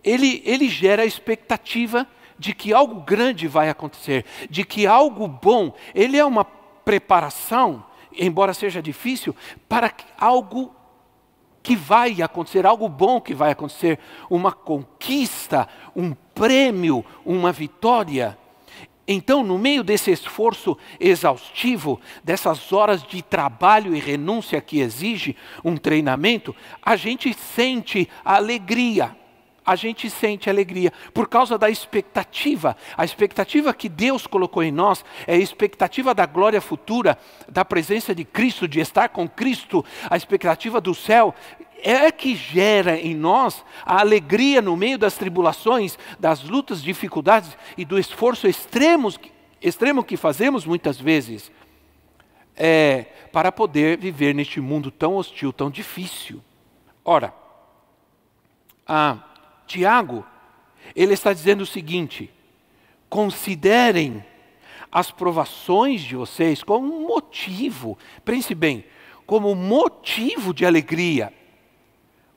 ele, 0.04 0.42
ele 0.46 0.70
gera 0.70 1.06
expectativa 1.06 2.08
de 2.38 2.54
que 2.54 2.74
algo 2.74 3.02
grande 3.02 3.48
vai 3.48 3.70
acontecer, 3.70 4.26
de 4.50 4.64
que 4.64 4.86
algo 4.86 5.28
bom, 5.28 5.74
ele 5.94 6.18
é 6.18 6.26
uma 6.26 6.44
preparação, 6.44 7.84
embora 8.18 8.54
seja 8.54 8.82
difícil, 8.82 9.36
para 9.68 9.94
algo 10.18 10.74
que 11.62 11.76
vai 11.76 12.22
acontecer, 12.22 12.66
algo 12.66 12.88
bom 12.88 13.20
que 13.20 13.34
vai 13.34 13.52
acontecer, 13.52 14.00
uma 14.30 14.52
conquista, 14.52 15.68
um 15.96 16.14
prêmio, 16.14 17.04
uma 17.26 17.52
vitória. 17.52 18.38
Então, 19.08 19.44
no 19.44 19.58
meio 19.58 19.84
desse 19.84 20.12
esforço 20.12 20.78
exaustivo, 21.00 22.00
dessas 22.24 22.72
horas 22.72 23.04
de 23.04 23.22
trabalho 23.22 23.96
e 23.96 24.00
renúncia 24.00 24.62
que 24.62 24.80
exige 24.80 25.36
um 25.64 25.78
treinamento, 25.78 26.56
a 26.82 26.96
gente 26.96 27.34
sente 27.34 28.10
a 28.24 28.36
alegria 28.36 29.16
a 29.66 29.76
gente 29.76 30.10
sente 30.10 30.50
alegria 30.50 30.94
por 31.14 31.28
causa 31.28 31.58
da 31.58 31.70
expectativa. 31.70 32.78
A 32.96 33.04
expectativa 33.04 33.74
que 33.74 33.90
Deus 33.90 34.28
colocou 34.28 34.62
em 34.62 34.72
nós 34.72 35.04
é 35.26 35.34
a 35.34 35.40
expectativa 35.40 36.14
da 36.14 36.26
glória 36.26 36.62
futura, 36.62 37.18
da 37.50 37.66
presença 37.66 38.14
de 38.14 38.24
Cristo, 38.24 38.68
de 38.68 38.80
estar 38.80 39.10
com 39.10 39.28
Cristo, 39.28 39.84
a 40.10 40.16
expectativa 40.16 40.80
do 40.80 40.94
céu. 40.94 41.34
É 41.82 42.12
que 42.12 42.36
gera 42.36 42.98
em 42.98 43.14
nós 43.14 43.64
a 43.86 44.00
alegria 44.00 44.62
no 44.62 44.76
meio 44.78 44.98
das 44.98 45.16
tribulações, 45.16 45.98
das 46.20 46.44
lutas, 46.44 46.82
dificuldades 46.82 47.58
e 47.78 47.86
do 47.86 48.00
esforço 48.00 48.48
extremo, 48.48 49.14
extremo 49.62 50.04
que 50.04 50.18
fazemos 50.18 50.66
muitas 50.66 51.00
vezes 51.00 51.52
é, 52.56 53.06
para 53.32 53.52
poder 53.52 53.98
viver 53.98 54.34
neste 54.34 54.62
mundo 54.62 54.90
tão 54.90 55.16
hostil, 55.16 55.52
tão 55.52 55.70
difícil. 55.70 56.42
Ora, 57.04 57.34
a 58.88 59.18
Tiago, 59.66 60.26
ele 60.96 61.14
está 61.14 61.34
dizendo 61.34 61.62
o 61.62 61.66
seguinte: 61.66 62.32
considerem 63.10 64.24
as 64.92 65.12
provações 65.12 66.02
de 66.02 66.16
vocês 66.16 66.64
como 66.64 66.94
um 66.94 67.08
motivo, 67.08 67.98
pense 68.24 68.56
bem, 68.56 68.86
como 69.26 69.54
motivo 69.56 70.54
de 70.54 70.66
alegria. 70.66 71.34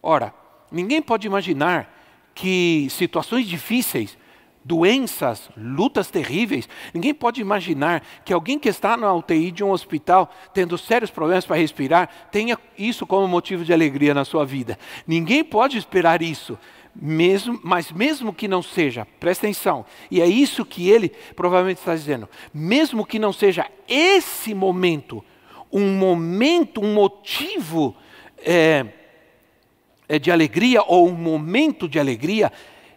Ora, 0.03 0.35
ninguém 0.71 1.03
pode 1.03 1.27
imaginar 1.27 1.95
que 2.35 2.89
situações 2.91 3.47
difíceis, 3.47 4.17
doenças, 4.65 5.49
lutas 5.57 6.11
terríveis, 6.11 6.69
ninguém 6.93 7.15
pode 7.15 7.41
imaginar 7.41 8.03
que 8.25 8.33
alguém 8.33 8.59
que 8.59 8.69
está 8.69 8.97
na 8.97 9.13
UTI 9.13 9.51
de 9.51 9.65
um 9.65 9.71
hospital, 9.71 10.31
tendo 10.53 10.77
sérios 10.77 11.11
problemas 11.11 11.47
para 11.47 11.57
respirar, 11.57 12.09
tenha 12.31 12.59
isso 12.77 13.07
como 13.07 13.27
motivo 13.27 13.65
de 13.65 13.73
alegria 13.73 14.13
na 14.13 14.25
sua 14.25 14.45
vida. 14.45 14.79
Ninguém 15.07 15.43
pode 15.43 15.79
esperar 15.79 16.23
isso 16.23 16.59
mesmo, 17.01 17.61
mas 17.63 17.93
mesmo 17.93 18.33
que 18.33 18.49
não 18.49 18.61
seja, 18.61 19.07
presta 19.21 19.47
atenção, 19.47 19.87
e 20.11 20.21
é 20.21 20.27
isso 20.27 20.65
que 20.65 20.91
ele 20.91 21.11
provavelmente 21.37 21.79
está 21.79 21.95
dizendo, 21.95 22.29
mesmo 22.53 23.07
que 23.07 23.19
não 23.19 23.33
seja 23.33 23.67
esse 23.89 24.53
momento, 24.53 25.25
um 25.73 25.97
momento, 25.97 26.81
um 26.81 26.95
motivo 26.95 27.95
é, 28.39 28.87
é 30.09 30.19
de 30.19 30.31
alegria 30.31 30.83
ou 30.83 31.09
um 31.09 31.15
momento 31.15 31.89
de 31.89 32.01
alegria, 32.01 32.53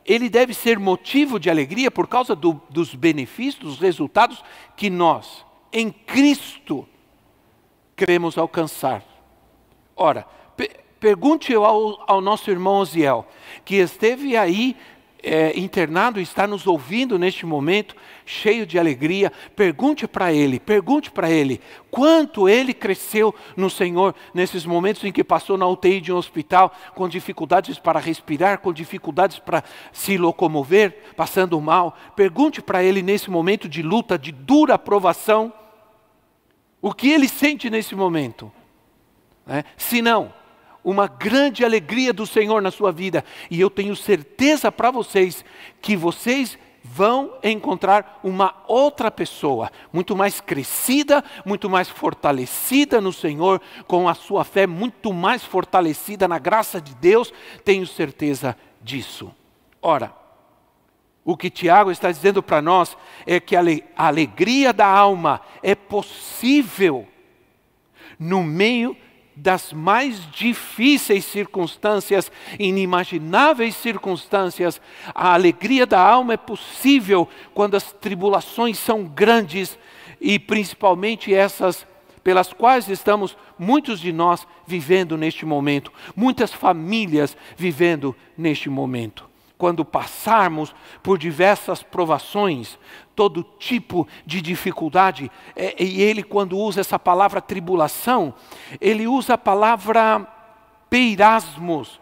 ele 0.05 0.29
deve 0.29 0.53
ser 0.53 0.79
motivo 0.79 1.39
de 1.39 1.49
alegria 1.49 1.91
por 1.91 2.07
causa 2.07 2.35
do, 2.35 2.59
dos 2.69 2.95
benefícios, 2.95 3.63
dos 3.63 3.79
resultados 3.79 4.43
que 4.75 4.89
nós, 4.89 5.45
em 5.71 5.91
Cristo, 5.91 6.87
queremos 7.95 8.37
alcançar. 8.37 9.03
Ora, 9.95 10.25
Pergunte 11.01 11.51
ao, 11.55 11.99
ao 12.05 12.21
nosso 12.21 12.51
irmão 12.51 12.75
Oziel, 12.75 13.27
que 13.65 13.77
esteve 13.77 14.37
aí 14.37 14.77
é, 15.23 15.57
internado 15.59 16.19
e 16.19 16.23
está 16.23 16.45
nos 16.45 16.67
ouvindo 16.67 17.17
neste 17.17 17.43
momento, 17.43 17.95
cheio 18.23 18.67
de 18.67 18.77
alegria, 18.77 19.33
pergunte 19.55 20.07
para 20.07 20.31
ele, 20.31 20.59
pergunte 20.59 21.09
para 21.09 21.27
ele, 21.31 21.59
quanto 21.89 22.47
ele 22.47 22.71
cresceu 22.71 23.33
no 23.57 23.67
Senhor 23.67 24.13
nesses 24.31 24.63
momentos 24.63 25.03
em 25.03 25.11
que 25.11 25.23
passou 25.23 25.57
na 25.57 25.67
UTI 25.67 25.99
de 26.01 26.13
um 26.13 26.17
hospital, 26.17 26.71
com 26.93 27.09
dificuldades 27.09 27.79
para 27.79 27.99
respirar, 27.99 28.59
com 28.59 28.71
dificuldades 28.71 29.39
para 29.39 29.63
se 29.91 30.19
locomover, 30.19 30.95
passando 31.17 31.59
mal. 31.59 31.97
Pergunte 32.15 32.61
para 32.61 32.83
ele 32.83 33.01
nesse 33.01 33.31
momento 33.31 33.67
de 33.67 33.81
luta, 33.81 34.19
de 34.19 34.31
dura 34.31 34.77
provação, 34.77 35.51
o 36.79 36.93
que 36.93 37.09
ele 37.09 37.27
sente 37.27 37.71
nesse 37.71 37.95
momento. 37.95 38.51
Né? 39.47 39.63
Se 39.75 39.99
não, 39.99 40.31
uma 40.83 41.07
grande 41.07 41.63
alegria 41.63 42.11
do 42.11 42.25
Senhor 42.25 42.61
na 42.61 42.71
sua 42.71 42.91
vida. 42.91 43.23
E 43.49 43.59
eu 43.59 43.69
tenho 43.69 43.95
certeza 43.95 44.71
para 44.71 44.91
vocês 44.91 45.45
que 45.81 45.95
vocês 45.95 46.57
vão 46.83 47.37
encontrar 47.43 48.19
uma 48.23 48.55
outra 48.67 49.11
pessoa, 49.11 49.71
muito 49.93 50.15
mais 50.15 50.41
crescida, 50.41 51.23
muito 51.45 51.69
mais 51.69 51.87
fortalecida 51.87 52.99
no 52.99 53.13
Senhor, 53.13 53.61
com 53.87 54.09
a 54.09 54.15
sua 54.15 54.43
fé 54.43 54.65
muito 54.65 55.13
mais 55.13 55.43
fortalecida 55.43 56.27
na 56.27 56.39
graça 56.39 56.81
de 56.81 56.95
Deus, 56.95 57.31
tenho 57.63 57.85
certeza 57.85 58.57
disso. 58.81 59.31
Ora, 59.81 60.13
o 61.23 61.37
que 61.37 61.51
Tiago 61.51 61.91
está 61.91 62.11
dizendo 62.11 62.41
para 62.41 62.61
nós 62.61 62.97
é 63.27 63.39
que 63.39 63.55
a 63.55 63.61
alegria 63.95 64.73
da 64.73 64.87
alma 64.87 65.41
é 65.61 65.75
possível 65.75 67.07
no 68.17 68.43
meio 68.43 68.97
das 69.35 69.71
mais 69.71 70.29
difíceis 70.31 71.25
circunstâncias, 71.25 72.31
inimagináveis 72.59 73.75
circunstâncias, 73.75 74.81
a 75.15 75.33
alegria 75.33 75.85
da 75.85 75.99
alma 75.99 76.33
é 76.33 76.37
possível 76.37 77.27
quando 77.53 77.75
as 77.75 77.91
tribulações 77.93 78.77
são 78.77 79.03
grandes 79.03 79.77
e 80.19 80.37
principalmente 80.37 81.33
essas 81.33 81.87
pelas 82.23 82.53
quais 82.53 82.87
estamos 82.87 83.35
muitos 83.57 83.99
de 83.99 84.11
nós 84.11 84.45
vivendo 84.67 85.17
neste 85.17 85.43
momento, 85.45 85.91
muitas 86.15 86.53
famílias 86.53 87.35
vivendo 87.57 88.15
neste 88.37 88.69
momento 88.69 89.30
quando 89.61 89.85
passarmos 89.85 90.73
por 91.03 91.19
diversas 91.19 91.83
provações, 91.83 92.79
todo 93.15 93.45
tipo 93.59 94.07
de 94.25 94.41
dificuldade, 94.41 95.31
é, 95.55 95.75
e 95.77 96.01
ele, 96.01 96.23
quando 96.23 96.57
usa 96.57 96.81
essa 96.81 96.97
palavra 96.97 97.39
tribulação, 97.39 98.33
ele 98.81 99.05
usa 99.05 99.35
a 99.35 99.37
palavra 99.37 100.27
peirasmos, 100.89 102.01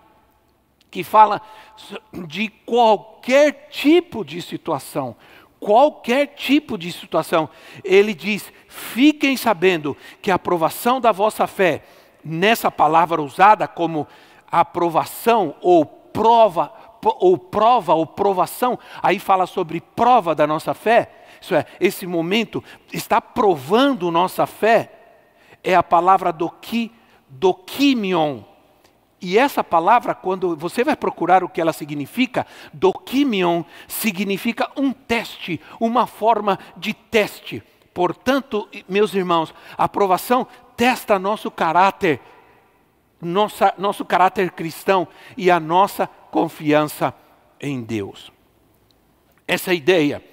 que 0.90 1.04
fala 1.04 1.42
de 2.30 2.48
qualquer 2.66 3.68
tipo 3.70 4.24
de 4.24 4.42
situação, 4.42 5.14
qualquer 5.60 6.28
tipo 6.28 6.78
de 6.78 6.94
situação. 6.94 7.50
Ele 7.84 8.14
diz: 8.14 8.54
fiquem 8.70 9.36
sabendo 9.36 9.98
que 10.22 10.32
a 10.32 10.36
aprovação 10.36 11.02
da 11.02 11.12
vossa 11.12 11.46
fé, 11.46 11.84
nessa 12.24 12.72
palavra 12.72 13.22
usada 13.22 13.68
como 13.68 14.08
aprovação 14.50 15.56
ou 15.60 15.86
prova, 15.86 16.79
ou 17.04 17.38
prova 17.38 17.94
ou 17.94 18.06
provação, 18.06 18.78
aí 19.02 19.20
fala 19.20 19.46
sobre 19.46 19.82
prova 19.82 20.34
da 20.36 20.46
nossa 20.46 20.74
fé. 20.74 21.12
Isso 21.42 21.56
é, 21.56 21.66
esse 21.80 22.06
momento 22.06 22.64
está 22.92 23.22
provando 23.22 24.12
nossa 24.12 24.46
fé. 24.46 24.92
É 25.64 25.76
a 25.76 25.84
palavra 25.84 26.32
doqui, 26.32 26.92
dokimion. 27.28 28.42
E 29.22 29.38
essa 29.38 29.64
palavra, 29.64 30.16
quando 30.16 30.56
você 30.56 30.84
vai 30.84 30.96
procurar 30.96 31.44
o 31.44 31.50
que 31.50 31.60
ela 31.60 31.74
significa, 31.74 32.48
dokimion 32.72 33.64
significa 33.88 34.70
um 34.78 34.94
teste, 34.94 35.60
uma 35.80 36.08
forma 36.08 36.58
de 36.78 36.94
teste. 36.94 37.62
Portanto, 37.94 38.70
meus 38.88 39.14
irmãos, 39.14 39.54
a 39.78 39.86
aprovação 39.86 40.48
testa 40.78 41.20
nosso 41.20 41.52
caráter, 41.52 42.22
nossa, 43.22 43.74
nosso 43.78 44.06
caráter 44.06 44.52
cristão 44.52 45.08
e 45.36 45.52
a 45.52 45.60
nossa 45.60 46.08
confiança 46.08 47.14
em 47.60 47.82
Deus. 47.82 48.32
Essa 49.48 49.74
ideia 49.74 50.24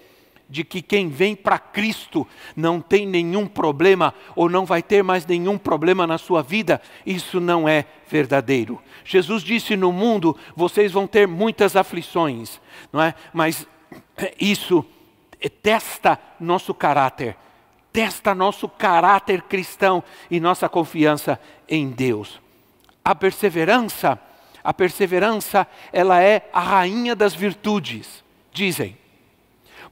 de 0.49 0.63
que 0.63 0.81
quem 0.81 1.09
vem 1.09 1.35
para 1.35 1.59
Cristo 1.59 2.27
não 2.55 2.81
tem 2.81 3.07
nenhum 3.07 3.47
problema 3.47 4.15
ou 4.35 4.49
não 4.49 4.65
vai 4.65 4.83
ter 4.83 5.03
mais 5.03 5.27
nenhum 5.27 5.59
problema 5.59 6.07
na 6.07 6.19
sua 6.19 6.43
vida, 6.43 6.81
isso 7.05 7.41
não 7.41 7.69
é 7.69 7.85
verdadeiro. 8.09 8.81
Jesus 9.05 9.43
disse: 9.43 9.77
No 9.77 9.91
mundo 9.91 10.37
vocês 10.55 10.93
vão 10.93 11.07
ter 11.07 11.27
muitas 11.27 11.75
aflições, 11.75 12.61
não 12.93 13.03
é? 13.03 13.15
Mas 13.33 13.67
isso 14.41 14.85
testa 15.63 16.19
nosso 16.39 16.73
caráter, 16.73 17.37
testa 17.93 18.35
nosso 18.35 18.69
caráter 18.69 19.43
cristão 19.43 20.03
e 20.31 20.39
nossa 20.39 20.69
confiança 20.69 21.41
em 21.69 21.91
Deus. 21.91 22.41
A 23.07 23.15
perseverança 23.15 24.21
a 24.67 24.75
perseverança, 24.75 25.65
ela 25.93 26.21
é 26.21 26.51
a 26.53 26.59
rainha 26.59 27.15
das 27.15 27.33
virtudes, 27.33 28.25
dizem. 28.53 28.99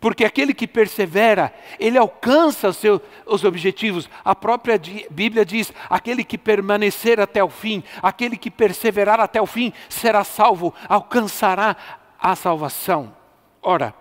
Porque 0.00 0.24
aquele 0.24 0.52
que 0.52 0.66
persevera, 0.66 1.54
ele 1.78 1.96
alcança 1.96 2.68
os 2.70 2.76
seus 2.78 3.00
os 3.24 3.44
objetivos. 3.44 4.10
A 4.24 4.34
própria 4.34 4.78
Bíblia 5.08 5.44
diz: 5.44 5.72
aquele 5.88 6.24
que 6.24 6.36
permanecer 6.36 7.20
até 7.20 7.42
o 7.42 7.48
fim, 7.48 7.84
aquele 8.02 8.36
que 8.36 8.50
perseverar 8.50 9.20
até 9.20 9.40
o 9.40 9.46
fim, 9.46 9.72
será 9.88 10.24
salvo, 10.24 10.74
alcançará 10.88 11.76
a 12.18 12.34
salvação. 12.34 13.14
Ora, 13.62 13.94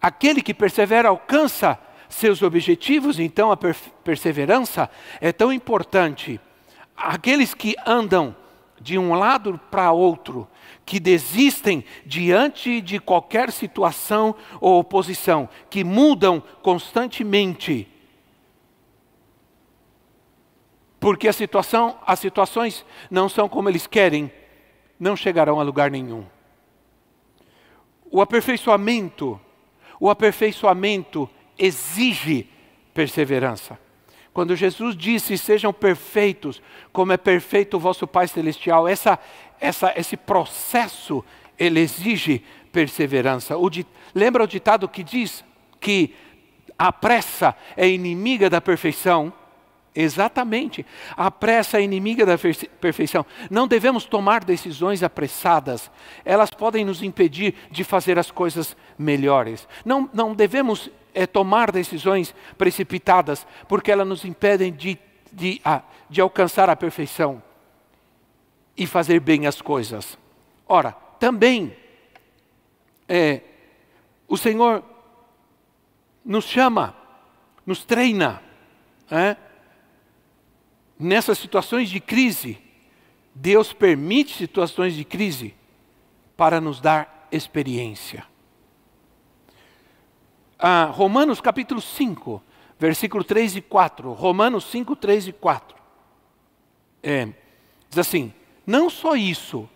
aquele 0.00 0.40
que 0.40 0.54
persevera 0.54 1.08
alcança 1.08 1.76
seus 2.08 2.40
objetivos, 2.40 3.18
então 3.18 3.50
a 3.50 3.56
perseverança 3.56 4.88
é 5.20 5.32
tão 5.32 5.52
importante. 5.52 6.40
Aqueles 6.96 7.52
que 7.52 7.74
andam 7.84 8.36
de 8.84 8.98
um 8.98 9.14
lado 9.14 9.58
para 9.70 9.90
outro, 9.92 10.46
que 10.84 11.00
desistem 11.00 11.82
diante 12.04 12.82
de 12.82 13.00
qualquer 13.00 13.50
situação 13.50 14.34
ou 14.60 14.78
oposição, 14.78 15.48
que 15.70 15.82
mudam 15.82 16.42
constantemente. 16.62 17.88
Porque 21.00 21.26
a 21.26 21.32
situação, 21.32 21.98
as 22.06 22.18
situações 22.18 22.84
não 23.10 23.26
são 23.26 23.48
como 23.48 23.70
eles 23.70 23.86
querem, 23.86 24.30
não 25.00 25.16
chegarão 25.16 25.58
a 25.58 25.62
lugar 25.62 25.90
nenhum. 25.90 26.26
O 28.10 28.20
aperfeiçoamento, 28.20 29.40
o 29.98 30.10
aperfeiçoamento 30.10 31.28
exige 31.58 32.50
perseverança. 32.92 33.78
Quando 34.34 34.56
Jesus 34.56 34.96
disse: 34.96 35.38
Sejam 35.38 35.72
perfeitos, 35.72 36.60
como 36.92 37.12
é 37.12 37.16
perfeito 37.16 37.76
o 37.76 37.80
vosso 37.80 38.04
Pai 38.04 38.26
Celestial, 38.26 38.88
essa, 38.88 39.18
essa, 39.60 39.94
esse 39.96 40.16
processo 40.16 41.24
ele 41.56 41.78
exige 41.78 42.42
perseverança. 42.72 43.56
O, 43.56 43.70
lembra 44.12 44.42
o 44.42 44.48
ditado 44.48 44.88
que 44.88 45.04
diz 45.04 45.44
que 45.80 46.12
a 46.76 46.92
pressa 46.92 47.56
é 47.76 47.88
inimiga 47.88 48.50
da 48.50 48.60
perfeição? 48.60 49.32
Exatamente. 49.94 50.84
A 51.16 51.30
pressa 51.30 51.78
é 51.78 51.82
inimiga 51.82 52.26
da 52.26 52.36
perfeição. 52.80 53.24
Não 53.48 53.68
devemos 53.68 54.04
tomar 54.04 54.42
decisões 54.42 55.02
apressadas. 55.04 55.90
Elas 56.24 56.50
podem 56.50 56.84
nos 56.84 57.02
impedir 57.02 57.54
de 57.70 57.84
fazer 57.84 58.18
as 58.18 58.30
coisas 58.30 58.76
melhores. 58.98 59.68
Não, 59.84 60.10
não 60.12 60.34
devemos 60.34 60.90
é, 61.14 61.26
tomar 61.26 61.70
decisões 61.70 62.34
precipitadas, 62.58 63.46
porque 63.68 63.92
elas 63.92 64.06
nos 64.06 64.24
impedem 64.24 64.72
de, 64.72 64.98
de, 65.32 65.62
de 66.10 66.20
alcançar 66.20 66.68
a 66.68 66.74
perfeição 66.74 67.40
e 68.76 68.86
fazer 68.86 69.20
bem 69.20 69.46
as 69.46 69.62
coisas. 69.62 70.18
Ora, 70.66 70.92
também 71.20 71.76
é, 73.08 73.42
o 74.26 74.36
Senhor 74.36 74.82
nos 76.24 76.46
chama, 76.46 76.96
nos 77.64 77.84
treina. 77.84 78.42
É? 79.10 79.36
Nessas 80.98 81.38
situações 81.38 81.90
de 81.90 82.00
crise, 82.00 82.58
Deus 83.34 83.72
permite 83.72 84.36
situações 84.36 84.94
de 84.94 85.04
crise 85.04 85.54
para 86.36 86.60
nos 86.60 86.80
dar 86.80 87.28
experiência. 87.32 88.24
Ah, 90.58 90.84
Romanos 90.84 91.40
capítulo 91.40 91.80
5, 91.80 92.42
versículo 92.78 93.24
3 93.24 93.56
e 93.56 93.60
4. 93.60 94.12
Romanos 94.12 94.64
5, 94.66 94.94
3 94.96 95.28
e 95.28 95.32
4. 95.32 95.76
É, 97.02 97.28
diz 97.90 97.98
assim: 97.98 98.32
Não 98.66 98.88
só 98.88 99.16
isso, 99.16 99.68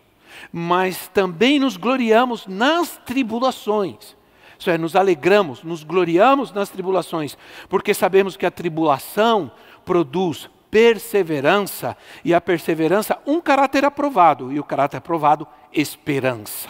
mas 0.52 1.08
também 1.08 1.58
nos 1.58 1.76
gloriamos 1.76 2.46
nas 2.46 2.96
tribulações. 2.98 4.16
Isso 4.58 4.70
é, 4.70 4.78
nos 4.78 4.96
alegramos, 4.96 5.62
nos 5.62 5.84
gloriamos 5.84 6.52
nas 6.52 6.68
tribulações, 6.68 7.36
porque 7.68 7.94
sabemos 7.94 8.36
que 8.36 8.46
a 8.46 8.50
tribulação 8.50 9.52
produz 9.84 10.50
perseverança, 10.70 11.96
e 12.24 12.34
a 12.34 12.40
perseverança, 12.40 13.18
um 13.26 13.40
caráter 13.40 13.84
aprovado, 13.84 14.52
e 14.52 14.60
o 14.60 14.64
caráter 14.64 14.98
aprovado, 14.98 15.46
esperança. 15.72 16.68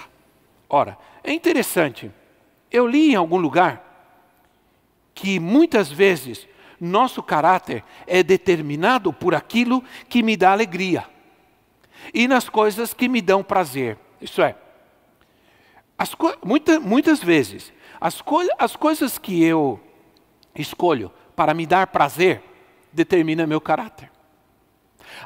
Ora, 0.68 0.96
é 1.24 1.32
interessante, 1.32 2.11
eu 2.70 2.87
li 2.87 3.12
em 3.12 3.16
algum 3.16 3.38
lugar 3.38 3.84
que 5.14 5.40
muitas 5.40 5.90
vezes 5.90 6.46
nosso 6.80 7.22
caráter 7.22 7.82
é 8.06 8.22
determinado 8.22 9.12
por 9.12 9.34
aquilo 9.34 9.82
que 10.08 10.22
me 10.22 10.37
dá 10.37 10.52
alegria 10.52 11.04
e 12.14 12.28
nas 12.28 12.48
coisas 12.48 12.94
que 12.94 13.08
me 13.08 13.20
dão 13.20 13.42
prazer. 13.42 13.98
Isso 14.20 14.40
é, 14.42 14.54
muita, 16.44 16.78
muitas 16.78 17.22
vezes, 17.22 17.72
as, 18.00 18.20
co 18.20 18.40
as 18.58 18.76
coisas 18.76 19.18
que 19.18 19.42
eu 19.42 19.80
escolho 20.54 21.11
para 21.34 21.54
me 21.54 21.66
dar 21.66 21.88
prazer 21.88 22.42
determina 22.92 23.46
meu 23.46 23.61
caráter. 23.61 24.11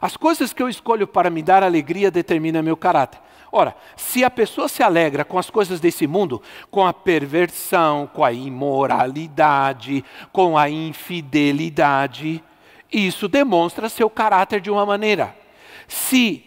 As 0.00 0.16
coisas 0.16 0.52
que 0.52 0.62
eu 0.62 0.68
escolho 0.68 1.06
para 1.06 1.30
me 1.30 1.42
dar 1.42 1.62
alegria 1.62 2.10
determinam 2.10 2.62
meu 2.62 2.76
caráter. 2.76 3.20
Ora, 3.50 3.76
se 3.96 4.24
a 4.24 4.30
pessoa 4.30 4.66
se 4.66 4.82
alegra 4.82 5.24
com 5.24 5.38
as 5.38 5.50
coisas 5.50 5.78
desse 5.78 6.06
mundo, 6.06 6.40
com 6.70 6.86
a 6.86 6.92
perversão, 6.92 8.08
com 8.12 8.24
a 8.24 8.32
imoralidade, 8.32 10.02
com 10.32 10.56
a 10.56 10.70
infidelidade, 10.70 12.42
isso 12.90 13.28
demonstra 13.28 13.90
seu 13.90 14.08
caráter 14.08 14.60
de 14.60 14.70
uma 14.70 14.86
maneira. 14.86 15.36
Se 15.86 16.42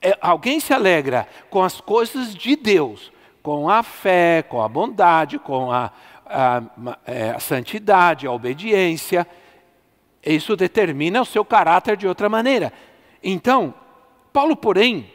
é, 0.00 0.16
alguém 0.20 0.60
se 0.60 0.72
alegra 0.72 1.26
com 1.50 1.62
as 1.62 1.80
coisas 1.80 2.32
de 2.32 2.54
Deus, 2.54 3.12
com 3.42 3.68
a 3.68 3.82
fé, 3.82 4.42
com 4.42 4.62
a 4.62 4.68
bondade, 4.68 5.38
com 5.40 5.72
a, 5.72 5.90
a, 6.24 6.58
a, 6.58 6.98
é, 7.04 7.30
a 7.30 7.40
santidade, 7.40 8.28
a 8.28 8.32
obediência, 8.32 9.26
isso 10.34 10.56
determina 10.56 11.22
o 11.22 11.26
seu 11.26 11.44
caráter 11.44 11.96
de 11.96 12.06
outra 12.06 12.28
maneira. 12.28 12.72
Então, 13.22 13.74
Paulo, 14.32 14.56
porém, 14.56 15.10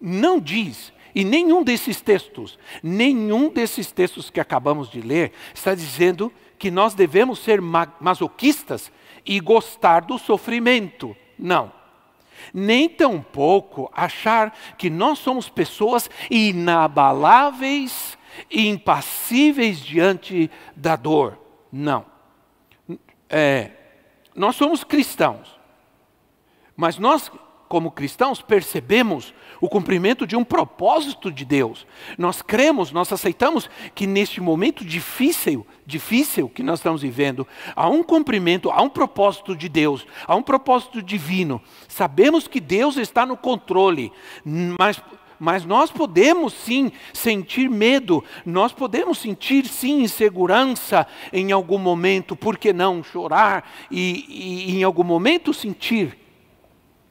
não 0.00 0.38
diz, 0.38 0.92
e 1.14 1.24
nenhum 1.24 1.64
desses 1.64 2.00
textos, 2.00 2.58
nenhum 2.82 3.48
desses 3.48 3.90
textos 3.90 4.30
que 4.30 4.40
acabamos 4.40 4.90
de 4.90 5.00
ler, 5.00 5.32
está 5.54 5.74
dizendo 5.74 6.32
que 6.58 6.70
nós 6.70 6.94
devemos 6.94 7.38
ser 7.38 7.60
masoquistas 7.60 8.92
e 9.24 9.40
gostar 9.40 10.00
do 10.00 10.18
sofrimento. 10.18 11.16
Não. 11.38 11.72
Nem 12.52 12.88
tampouco 12.88 13.90
achar 13.94 14.56
que 14.76 14.88
nós 14.88 15.18
somos 15.18 15.48
pessoas 15.48 16.08
inabaláveis 16.30 18.16
e 18.50 18.68
impassíveis 18.68 19.80
diante 19.80 20.50
da 20.74 20.96
dor. 20.96 21.38
Não. 21.72 22.04
É, 23.28 23.72
nós 24.36 24.56
somos 24.56 24.84
cristãos, 24.84 25.58
mas 26.76 26.98
nós, 26.98 27.30
como 27.68 27.90
cristãos, 27.90 28.42
percebemos 28.42 29.32
o 29.60 29.68
cumprimento 29.68 30.26
de 30.26 30.36
um 30.36 30.44
propósito 30.44 31.32
de 31.32 31.44
Deus. 31.44 31.86
Nós 32.18 32.42
cremos, 32.42 32.92
nós 32.92 33.10
aceitamos 33.12 33.70
que 33.94 34.06
neste 34.06 34.40
momento 34.40 34.84
difícil, 34.84 35.66
difícil 35.86 36.48
que 36.48 36.62
nós 36.62 36.78
estamos 36.78 37.02
vivendo, 37.02 37.46
há 37.74 37.88
um 37.88 38.02
cumprimento, 38.02 38.70
há 38.70 38.82
um 38.82 38.90
propósito 38.90 39.56
de 39.56 39.68
Deus, 39.68 40.06
há 40.26 40.36
um 40.36 40.42
propósito 40.42 41.02
divino. 41.02 41.60
Sabemos 41.88 42.46
que 42.46 42.60
Deus 42.60 42.96
está 42.96 43.24
no 43.24 43.36
controle, 43.36 44.12
mas 44.78 45.02
mas 45.38 45.64
nós 45.64 45.90
podemos 45.90 46.52
sim 46.52 46.90
sentir 47.12 47.68
medo, 47.68 48.24
nós 48.44 48.72
podemos 48.72 49.18
sentir 49.18 49.66
sim 49.66 50.02
insegurança 50.02 51.06
em 51.32 51.52
algum 51.52 51.78
momento, 51.78 52.34
por 52.34 52.56
que 52.58 52.72
não 52.72 53.02
chorar 53.02 53.70
e, 53.90 54.68
e 54.70 54.78
em 54.78 54.82
algum 54.84 55.04
momento 55.04 55.52
sentir 55.52 56.18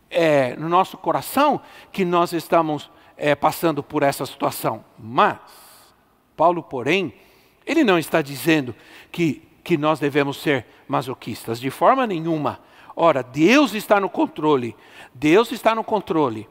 é, 0.10 0.56
no 0.56 0.70
nosso 0.70 0.98
coração 0.98 1.62
que 1.92 2.06
nós 2.06 2.34
estamos 2.34 2.90
é, 3.18 3.36
passando 3.36 3.84
por 3.84 4.04
essa 4.04 4.26
situação. 4.26 4.84
Mas, 4.98 5.38
Paulo, 6.36 6.64
porém, 6.64 7.14
ele 7.66 7.84
não 7.84 7.98
está 8.00 8.22
dizendo 8.22 8.76
que, 9.12 9.42
que 9.64 9.78
nós 9.78 10.00
devemos 10.00 10.38
ser 10.38 10.66
masoquistas, 10.88 11.60
de 11.60 11.70
forma 11.70 12.06
nenhuma. 12.06 12.60
Ora, 12.96 13.22
Deus 13.22 13.74
está 13.74 14.00
no 14.00 14.10
controle, 14.10 14.76
Deus 15.14 15.52
está 15.52 15.76
no 15.76 15.84
controle 15.84 16.48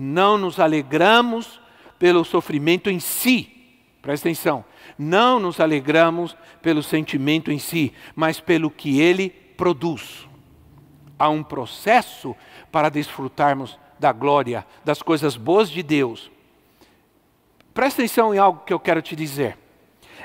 não 0.00 0.38
nos 0.38 0.58
alegramos 0.58 1.60
pelo 1.98 2.24
sofrimento 2.24 2.88
em 2.88 2.98
si. 2.98 3.52
Presta 4.00 4.28
atenção. 4.28 4.64
Não 4.98 5.38
nos 5.38 5.60
alegramos 5.60 6.34
pelo 6.62 6.82
sentimento 6.82 7.52
em 7.52 7.58
si, 7.58 7.92
mas 8.16 8.40
pelo 8.40 8.70
que 8.70 8.98
ele 8.98 9.28
produz. 9.28 10.26
Há 11.18 11.28
um 11.28 11.42
processo 11.42 12.34
para 12.72 12.88
desfrutarmos 12.88 13.78
da 13.98 14.10
glória, 14.10 14.66
das 14.82 15.02
coisas 15.02 15.36
boas 15.36 15.68
de 15.68 15.82
Deus. 15.82 16.30
Presta 17.74 18.00
atenção 18.00 18.34
em 18.34 18.38
algo 18.38 18.64
que 18.64 18.72
eu 18.72 18.80
quero 18.80 19.02
te 19.02 19.14
dizer. 19.14 19.58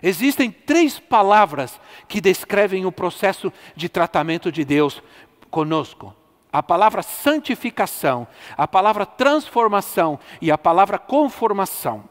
Existem 0.01 0.49
três 0.49 0.99
palavras 0.99 1.79
que 2.07 2.21
descrevem 2.21 2.85
o 2.85 2.91
processo 2.91 3.51
de 3.75 3.89
tratamento 3.89 4.51
de 4.51 4.63
Deus 4.63 5.03
conosco 5.49 6.15
a 6.57 6.63
palavra 6.63 7.01
santificação, 7.01 8.25
a 8.55 8.65
palavra 8.65 9.05
transformação 9.05 10.17
e 10.41 10.49
a 10.49 10.57
palavra 10.57 10.97
conformação. 10.97 12.05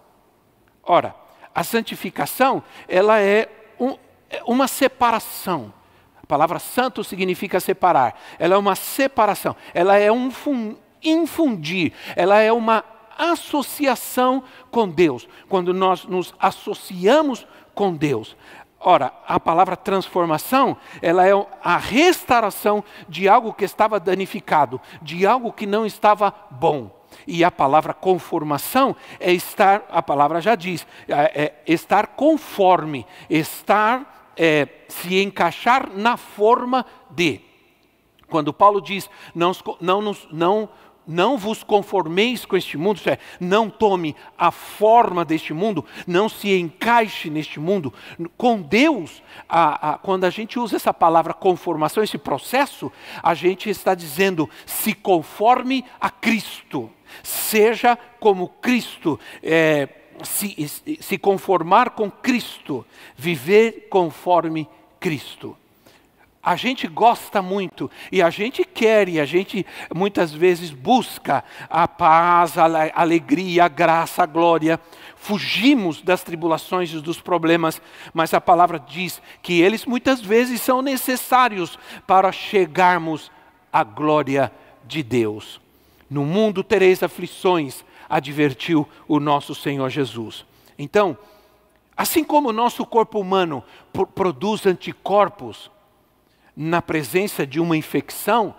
Ora, 0.83 1.15
a 1.55 1.65
santificação, 1.65 2.63
ela 2.87 3.19
é, 3.19 3.49
um, 3.81 3.97
é 4.29 4.43
uma 4.47 4.69
separação. 4.69 5.73
A 6.23 6.27
palavra 6.27 6.59
santo 6.59 7.03
significa 7.03 7.59
separar. 7.59 8.21
Ela 8.39 8.55
é 8.55 8.59
uma 8.59 8.75
separação. 8.75 9.57
Ela 9.73 9.97
é 9.97 10.13
um 10.13 10.31
infundir. 11.03 11.95
Ela 12.15 12.39
é 12.39 12.53
uma 12.53 12.85
associação 13.17 14.45
com 14.71 14.87
Deus. 14.87 15.27
Quando 15.49 15.73
nós 15.73 16.05
nos 16.05 16.35
associamos 16.39 17.47
com 17.75 17.95
Deus. 17.95 18.37
Ora, 18.87 19.15
a 19.27 19.41
palavra 19.41 19.79
transformação, 19.79 20.77
ela 21.01 21.27
é 21.27 21.33
a 21.63 21.79
restauração 21.79 22.85
de 23.09 23.27
algo 23.27 23.55
que 23.55 23.65
estava 23.65 23.99
danificado, 23.99 24.79
de 25.01 25.27
algo 25.27 25.51
que 25.51 25.65
não 25.65 25.87
estava 25.87 26.35
bom. 26.51 26.91
E 27.27 27.43
a 27.43 27.51
palavra 27.51 27.95
conformação 27.95 28.95
é 29.19 29.33
estar, 29.33 29.87
a 29.91 30.03
palavra 30.03 30.39
já 30.39 30.55
diz, 30.55 30.87
é, 31.09 31.45
é 31.45 31.63
estar 31.67 32.09
conforme, 32.09 33.07
estar, 33.31 34.33
é, 34.37 34.69
se 34.87 35.19
encaixar 35.23 35.89
na 35.95 36.19
forma 36.19 36.85
de. 37.09 37.41
Quando 38.29 38.53
Paulo 38.53 38.83
diz, 38.83 39.09
não, 39.35 39.53
não, 39.81 40.15
não 40.31 40.69
não 41.07 41.37
vos 41.37 41.63
conformeis 41.63 42.45
com 42.45 42.57
este 42.57 42.77
mundo, 42.77 43.01
é, 43.07 43.19
não 43.39 43.69
tome 43.69 44.17
a 44.39 44.51
forma 44.51 45.25
deste 45.25 45.53
mundo, 45.53 45.85
não 46.07 46.29
se 46.29 46.53
encaixe 46.59 47.31
neste 47.31 47.61
mundo. 47.61 47.93
Com 48.37 48.61
Deus, 48.61 49.23
a, 49.49 49.93
a, 49.93 49.99
quando 49.99 50.25
a 50.25 50.31
gente 50.31 50.59
usa 50.59 50.77
essa 50.77 50.95
palavra 50.95 51.35
conformação, 51.35 52.03
esse 52.03 52.19
processo, 52.19 52.91
a 53.23 53.35
gente 53.35 53.69
está 53.69 53.95
dizendo 53.95 54.49
se 54.67 54.95
conforme 54.95 55.85
a 56.01 56.11
Cristo, 56.11 56.91
seja 57.23 57.99
como 58.19 58.49
Cristo. 58.49 59.19
É, 59.43 59.89
se, 60.23 60.69
se 61.01 61.19
conformar 61.19 61.91
com 61.91 62.11
Cristo, 62.11 62.87
viver 63.17 63.89
conforme 63.91 64.69
Cristo. 65.01 65.57
A 66.43 66.57
gente 66.57 66.87
gosta 66.87 67.41
muito 67.41 67.91
e 68.13 68.21
a 68.21 68.29
gente 68.29 68.64
quer 68.75 69.09
e 69.09 69.21
a 69.21 69.25
gente 69.25 69.65
muitas 69.95 70.33
vezes 70.33 70.71
busca 70.71 71.45
a 71.71 71.87
paz, 71.87 72.59
a 72.59 72.65
alegria, 72.95 73.65
a 73.65 73.69
graça, 73.69 74.23
a 74.23 74.27
glória. 74.27 74.81
Fugimos 75.17 76.03
das 76.03 76.23
tribulações 76.23 76.93
e 76.93 77.01
dos 77.01 77.21
problemas, 77.21 77.81
mas 78.13 78.35
a 78.35 78.41
palavra 78.41 78.79
diz 78.79 79.23
que 79.41 79.61
eles 79.61 79.87
muitas 79.87 80.21
vezes 80.21 80.61
são 80.61 80.83
necessários 80.83 81.79
para 82.07 82.33
chegarmos 82.33 83.31
à 83.73 83.85
glória 83.85 84.53
de 84.85 85.03
Deus. 85.03 85.61
No 86.11 86.25
mundo 86.25 86.63
tereis 86.63 87.03
aflições, 87.03 87.85
advertiu 88.09 88.87
o 89.09 89.19
nosso 89.19 89.55
Senhor 89.55 89.89
Jesus. 89.89 90.45
Então, 90.79 91.17
assim 91.97 92.23
como 92.23 92.51
o 92.51 92.53
nosso 92.53 92.85
corpo 92.85 93.19
humano 93.19 93.65
produz 94.15 94.67
anticorpos, 94.67 95.71
na 96.57 96.81
presença 96.81 97.47
de 97.47 97.59
uma 97.59 97.77
infecção, 97.77 98.55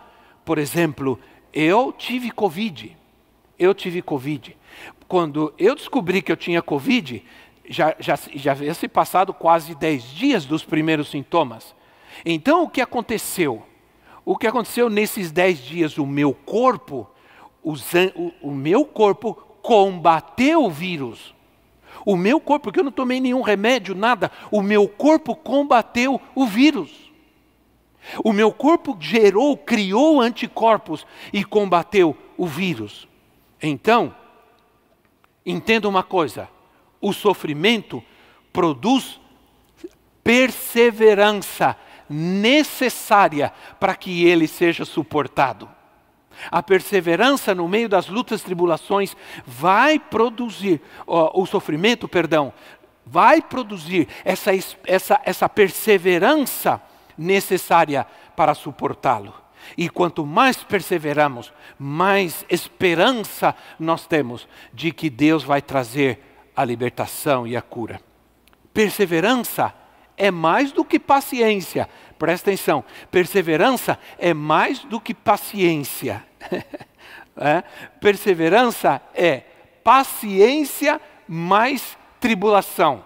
por 0.46 0.58
exemplo, 0.58 1.20
eu 1.52 1.92
tive 1.92 2.30
Covid. 2.32 2.96
Eu 3.58 3.74
tive 3.74 4.02
Covid. 4.02 4.56
Quando 5.08 5.54
eu 5.58 5.76
descobri 5.76 6.22
que 6.22 6.32
eu 6.32 6.38
tinha 6.38 6.62
Covid, 6.62 7.24
já, 7.68 7.96
já, 8.00 8.18
já 8.34 8.52
havia 8.52 8.74
se 8.74 8.88
passado 8.88 9.34
quase 9.34 9.74
10 9.76 10.12
dias 10.12 10.46
dos 10.46 10.64
primeiros 10.64 11.10
sintomas. 11.10 11.76
Então, 12.26 12.64
o 12.64 12.70
que 12.70 12.82
aconteceu? 12.82 13.64
O 14.24 14.38
que 14.38 14.48
aconteceu 14.48 14.90
nesses 14.90 15.32
10 15.32 15.60
dias? 15.60 15.98
O 15.98 16.06
meu 16.06 16.34
corpo, 16.34 17.10
o, 17.64 17.74
o 18.42 18.52
meu 18.52 18.86
corpo 18.86 19.34
combateu 19.62 20.64
o 20.64 20.70
vírus. 20.70 21.34
O 22.06 22.16
meu 22.16 22.40
corpo, 22.40 22.66
porque 22.66 22.80
eu 22.80 22.84
não 22.84 22.92
tomei 22.92 23.20
nenhum 23.20 23.42
remédio, 23.42 23.96
nada, 23.96 24.32
o 24.52 24.62
meu 24.62 24.88
corpo 24.88 25.36
combateu 25.36 26.22
o 26.36 26.46
vírus. 26.46 27.05
O 28.24 28.32
meu 28.32 28.52
corpo 28.52 28.98
gerou, 29.00 29.58
criou 29.58 30.22
anticorpos 30.22 31.06
e 31.34 31.44
combateu 31.44 32.16
o 32.38 32.46
vírus. 32.46 33.08
Então, 33.62 34.16
entenda 35.46 35.88
uma 35.88 36.04
coisa: 36.04 36.50
o 37.02 37.14
sofrimento 37.14 38.04
produz 38.52 39.20
perseverança 40.24 41.78
necessária 42.10 43.54
para 43.80 43.96
que 43.96 44.26
ele 44.26 44.48
seja 44.48 44.86
suportado. 44.86 45.70
A 46.52 46.62
perseverança 46.62 47.56
no 47.56 47.68
meio 47.68 47.88
das 47.88 48.08
lutas 48.08 48.42
e 48.42 48.46
tribulações 48.46 49.16
vai 49.46 49.98
produzir, 49.98 50.82
ó, 51.08 51.32
o 51.40 51.46
sofrimento, 51.46 52.08
perdão, 52.08 52.54
vai 53.06 53.42
produzir 53.42 54.08
essa, 54.24 54.52
essa, 54.86 55.22
essa 55.24 55.48
perseverança 55.48 56.82
necessária 57.18 58.06
para 58.36 58.54
suportá-lo. 58.54 59.34
E 59.78 59.90
quanto 59.90 60.26
mais 60.26 60.64
perseveramos, 60.64 61.52
mais 61.78 62.46
esperança 62.50 63.56
nós 63.80 64.06
temos 64.06 64.48
de 64.74 64.92
que 64.92 65.10
Deus 65.10 65.44
vai 65.44 65.62
trazer 65.62 66.20
a 66.56 66.64
libertação 66.64 67.48
e 67.48 67.58
a 67.58 67.62
cura. 67.62 68.00
Perseverança 68.74 69.74
é 70.18 70.32
mais 70.32 70.72
do 70.72 70.86
que 70.86 71.00
paciência. 71.00 71.90
Presta 72.18 72.50
atenção, 72.50 72.84
perseverança 73.12 74.00
é 74.18 74.34
mais 74.34 74.80
do 74.80 75.00
que 75.00 75.14
paciência. 75.14 76.24
é? 77.36 77.64
Perseverança 78.00 79.02
é 79.14 79.44
paciência 79.84 81.02
mais 81.28 81.98
tribulação. 82.20 83.04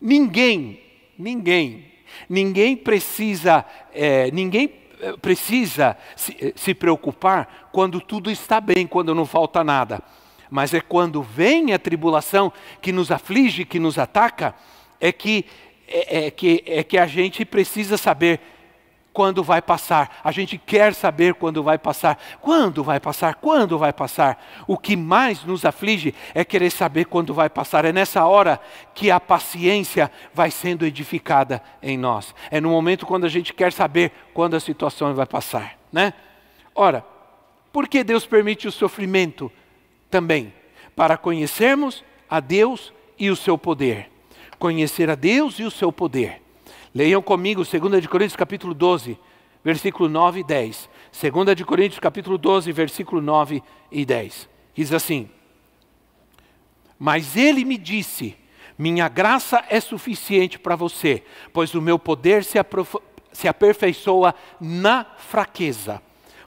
Ninguém, 0.00 0.82
ninguém, 1.18 1.93
ninguém 2.28 2.76
precisa, 2.76 3.64
é, 3.92 4.30
ninguém 4.30 4.72
é, 5.00 5.16
precisa 5.16 5.96
se, 6.16 6.36
é, 6.40 6.52
se 6.56 6.74
preocupar 6.74 7.68
quando 7.72 8.00
tudo 8.00 8.30
está 8.30 8.60
bem, 8.60 8.86
quando 8.86 9.14
não 9.14 9.26
falta 9.26 9.62
nada. 9.64 10.02
Mas 10.50 10.72
é 10.72 10.80
quando 10.80 11.22
vem 11.22 11.72
a 11.72 11.78
tribulação 11.78 12.52
que 12.80 12.92
nos 12.92 13.10
aflige, 13.10 13.64
que 13.64 13.78
nos 13.78 13.98
ataca, 13.98 14.54
é 15.00 15.10
que 15.10 15.44
é, 15.86 16.26
é, 16.26 16.30
que, 16.30 16.64
é 16.66 16.82
que 16.82 16.96
a 16.96 17.06
gente 17.06 17.44
precisa 17.44 17.96
saber 17.96 18.40
quando 19.14 19.42
vai 19.42 19.62
passar. 19.62 20.20
A 20.22 20.30
gente 20.30 20.58
quer 20.58 20.92
saber 20.92 21.34
quando 21.34 21.62
vai 21.62 21.78
passar. 21.78 22.18
Quando 22.40 22.84
vai 22.84 23.00
passar? 23.00 23.36
Quando 23.36 23.78
vai 23.78 23.92
passar? 23.92 24.44
O 24.66 24.76
que 24.76 24.96
mais 24.96 25.42
nos 25.44 25.64
aflige 25.64 26.14
é 26.34 26.44
querer 26.44 26.68
saber 26.70 27.06
quando 27.06 27.32
vai 27.32 27.48
passar. 27.48 27.86
É 27.86 27.92
nessa 27.92 28.26
hora 28.26 28.60
que 28.92 29.10
a 29.10 29.18
paciência 29.18 30.10
vai 30.34 30.50
sendo 30.50 30.84
edificada 30.84 31.62
em 31.82 31.96
nós. 31.96 32.34
É 32.50 32.60
no 32.60 32.68
momento 32.68 33.06
quando 33.06 33.24
a 33.24 33.30
gente 33.30 33.54
quer 33.54 33.72
saber 33.72 34.12
quando 34.34 34.54
a 34.54 34.60
situação 34.60 35.14
vai 35.14 35.26
passar, 35.26 35.78
né? 35.90 36.12
Ora, 36.74 37.02
por 37.72 37.88
que 37.88 38.04
Deus 38.04 38.26
permite 38.26 38.68
o 38.68 38.72
sofrimento 38.72 39.50
também? 40.10 40.52
Para 40.94 41.16
conhecermos 41.16 42.04
a 42.28 42.40
Deus 42.40 42.92
e 43.18 43.30
o 43.30 43.36
seu 43.36 43.56
poder 43.56 44.10
conhecer 44.64 45.10
a 45.10 45.14
Deus 45.14 45.58
e 45.58 45.64
o 45.64 45.70
seu 45.70 45.92
poder. 45.92 46.40
Leiam 46.94 47.20
comigo 47.20 47.64
2 47.64 48.00
de 48.00 48.08
Coríntios 48.08 48.36
capítulo 48.36 48.72
12, 48.72 49.18
versículo 49.64 50.08
9 50.08 50.40
e 50.40 50.44
10. 50.44 50.88
2 51.12 51.56
de 51.56 51.64
Coríntios 51.64 51.98
capítulo 51.98 52.38
12, 52.38 52.70
versículo 52.70 53.20
9 53.20 53.60
e 53.90 54.04
10. 54.04 54.48
Diz 54.72 54.92
assim: 54.92 55.28
Mas 56.96 57.36
ele 57.36 57.64
me 57.64 57.76
disse: 57.76 58.36
Minha 58.78 59.08
graça 59.08 59.64
é 59.68 59.80
suficiente 59.80 60.56
para 60.56 60.76
você, 60.76 61.24
pois 61.52 61.74
o 61.74 61.82
meu 61.82 61.98
poder 61.98 62.44
se, 62.44 62.58
se 63.32 63.48
aperfeiçoa 63.48 64.32
na 64.60 65.04
fraqueza. 65.18 66.00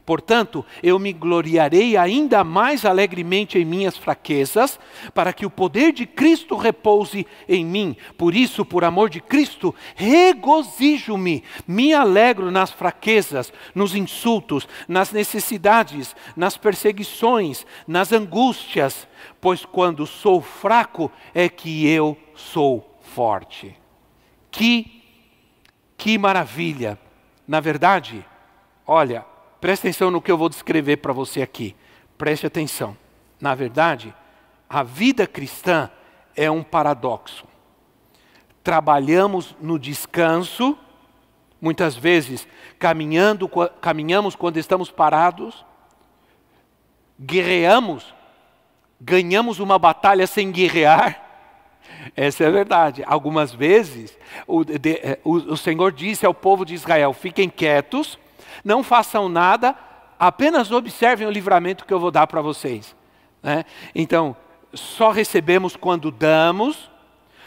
Portanto, 0.08 0.66
eu 0.82 0.98
me 0.98 1.12
gloriarei 1.12 1.98
ainda 1.98 2.42
mais 2.42 2.86
alegremente 2.86 3.60
em 3.60 3.66
minhas 3.66 3.98
fraquezas, 3.98 4.80
para 5.14 5.34
que 5.34 5.46
o 5.46 5.50
poder 5.50 5.92
de 5.92 6.06
Cristo 6.06 6.56
repouse 6.56 7.28
em 7.46 7.66
mim. 7.66 7.94
Por 8.18 8.34
isso, 8.34 8.64
por 8.64 8.86
amor 8.86 9.10
de 9.10 9.20
Cristo, 9.20 9.76
regozijo-me, 9.98 11.44
me 11.68 11.94
alegro 11.94 12.50
nas 12.50 12.72
fraquezas, 12.72 13.52
nos 13.76 13.94
insultos, 13.94 14.66
nas 14.88 15.12
necessidades, 15.12 16.16
nas 16.38 16.56
perseguições, 16.56 17.66
nas 17.86 18.14
angústias, 18.14 19.06
pois 19.42 19.66
quando 19.66 20.08
sou 20.08 20.42
fraco 20.42 21.12
é 21.36 21.50
que 21.50 21.86
eu 21.86 22.18
sou 22.34 22.98
forte. 23.02 23.76
Que 24.50 25.04
que 25.98 26.18
maravilha! 26.18 26.98
Na 27.46 27.60
verdade, 27.60 28.26
olha, 28.86 29.26
Preste 29.60 29.88
atenção 29.88 30.12
no 30.12 30.22
que 30.22 30.32
eu 30.32 30.38
vou 30.38 30.50
descrever 30.50 30.98
para 30.98 31.14
você 31.14 31.42
aqui. 31.42 31.76
Preste 32.18 32.46
atenção. 32.46 32.96
Na 33.40 33.56
verdade, 33.56 34.14
a 34.70 34.84
vida 34.84 35.26
cristã 35.26 35.90
é 36.36 36.50
um 36.50 36.64
paradoxo. 36.64 37.46
Trabalhamos 38.64 39.56
no 39.62 39.80
descanso, 39.80 40.78
muitas 41.60 41.96
vezes 41.96 42.48
caminhando, 42.78 43.50
caminhamos 43.82 44.36
quando 44.36 44.58
estamos 44.58 44.92
parados, 44.92 45.66
guerreamos, 47.20 48.14
ganhamos 49.02 49.60
uma 49.60 49.80
batalha 49.80 50.28
sem 50.28 50.52
guerrear. 50.52 51.24
Essa 52.16 52.44
é 52.44 52.48
a 52.48 52.52
verdade. 52.52 53.04
Algumas 53.08 53.54
vezes 53.54 54.18
o, 54.46 54.64
de, 54.64 55.00
eh, 55.02 55.20
o, 55.24 55.36
o 55.36 55.58
Senhor 55.58 55.92
disse 55.92 56.26
ao 56.26 56.34
povo 56.34 56.66
de 56.66 56.76
Israel: 56.76 57.14
fiquem 57.14 57.50
quietos 57.50 58.20
não 58.64 58.84
façam 58.84 59.30
nada, 59.30 59.76
apenas 60.20 60.72
observem 60.72 61.28
o 61.28 61.32
livramento 61.32 61.86
que 61.86 61.94
eu 61.94 62.00
vou 62.00 62.12
dar 62.12 62.28
para 62.28 62.42
vocês. 62.42 62.96
Né? 63.42 63.66
Então, 63.94 64.36
só 64.74 65.12
recebemos 65.12 65.76
quando 65.76 66.12
damos, 66.12 66.90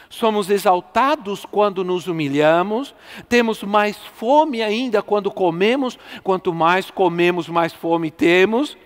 somos 0.09 0.49
exaltados 0.49 1.45
quando 1.45 1.83
nos 1.83 2.07
humilhamos, 2.07 2.93
temos 3.29 3.63
mais 3.63 3.97
fome 3.97 4.61
ainda 4.61 5.01
quando 5.01 5.31
comemos, 5.31 5.97
quanto 6.23 6.53
mais 6.53 6.91
comemos, 6.91 7.47
mais 7.47 7.73
fome 7.73 8.11
temos. 8.11 8.77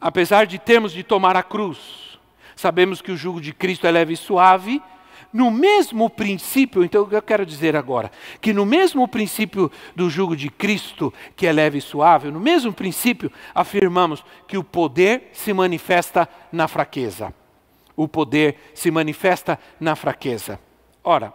Apesar 0.00 0.46
de 0.46 0.58
termos 0.58 0.92
de 0.92 1.04
tomar 1.04 1.36
a 1.36 1.42
cruz, 1.42 2.18
sabemos 2.56 3.00
que 3.00 3.12
o 3.12 3.16
jugo 3.16 3.40
de 3.40 3.52
Cristo 3.52 3.86
é 3.86 3.90
leve 3.90 4.14
e 4.14 4.16
suave, 4.16 4.82
no 5.32 5.50
mesmo 5.50 6.10
princípio, 6.10 6.84
então 6.84 7.08
eu 7.10 7.22
quero 7.22 7.46
dizer 7.46 7.74
agora, 7.74 8.10
que 8.40 8.52
no 8.52 8.66
mesmo 8.66 9.06
princípio 9.08 9.70
do 9.96 10.10
jugo 10.10 10.36
de 10.36 10.50
Cristo, 10.50 11.12
que 11.34 11.46
é 11.46 11.52
leve 11.52 11.78
e 11.78 11.80
suave, 11.80 12.30
no 12.30 12.38
mesmo 12.38 12.72
princípio 12.72 13.32
afirmamos 13.54 14.24
que 14.46 14.58
o 14.58 14.64
poder 14.64 15.30
se 15.32 15.52
manifesta 15.52 16.28
na 16.50 16.68
fraqueza. 16.68 17.34
O 17.96 18.06
poder 18.06 18.56
se 18.74 18.90
manifesta 18.90 19.58
na 19.80 19.96
fraqueza. 19.96 20.58
Ora, 21.02 21.32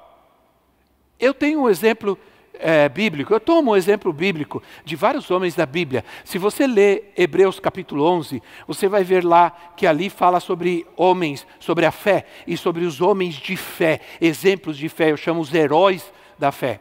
eu 1.20 1.34
tenho 1.34 1.62
um 1.62 1.70
exemplo 1.70 2.18
é, 2.60 2.90
bíblico, 2.90 3.34
eu 3.34 3.40
tomo 3.40 3.72
um 3.72 3.76
exemplo 3.76 4.12
bíblico 4.12 4.62
de 4.84 4.96
vários 4.96 5.30
homens 5.32 5.56
da 5.56 5.66
Bíblia. 5.66 6.04
Se 6.24 6.38
você 6.38 6.68
ler 6.68 7.14
Hebreus 7.16 7.60
capítulo 7.60 8.04
11, 8.04 8.42
você 8.68 8.88
vai 8.88 9.04
ver 9.04 9.24
lá 9.24 9.52
que 9.76 9.88
ali 9.88 10.10
fala 10.10 10.40
sobre 10.40 10.86
homens, 10.96 11.46
sobre 11.60 11.86
a 11.86 11.92
fé 11.92 12.26
e 12.46 12.58
sobre 12.58 12.86
os 12.86 13.02
homens 13.02 13.36
de 13.36 13.56
fé, 13.56 14.02
exemplos 14.20 14.78
de 14.78 14.90
fé, 14.90 15.12
eu 15.12 15.18
chamo 15.18 15.42
os 15.42 15.54
heróis 15.54 16.12
da 16.38 16.52
fé. 16.52 16.80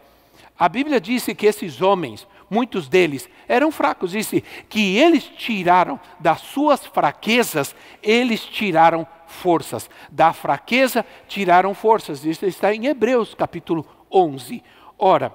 A 0.58 0.68
Bíblia 0.68 1.00
disse 1.00 1.34
que 1.34 1.46
esses 1.46 1.82
homens, 1.82 2.26
muitos 2.48 2.88
deles, 2.88 3.28
eram 3.46 3.70
fracos, 3.70 4.12
disse 4.12 4.42
que 4.68 4.96
eles 4.96 5.24
tiraram 5.24 6.00
das 6.18 6.40
suas 6.40 6.86
fraquezas, 6.86 7.74
eles 8.02 8.40
tiraram 8.40 9.06
forças. 9.26 9.90
Da 10.10 10.32
fraqueza 10.32 11.04
tiraram 11.28 11.74
forças. 11.74 12.24
Isso 12.24 12.46
está 12.46 12.74
em 12.74 12.86
Hebreus 12.86 13.34
capítulo 13.34 13.86
11. 14.10 14.62
Ora, 14.98 15.32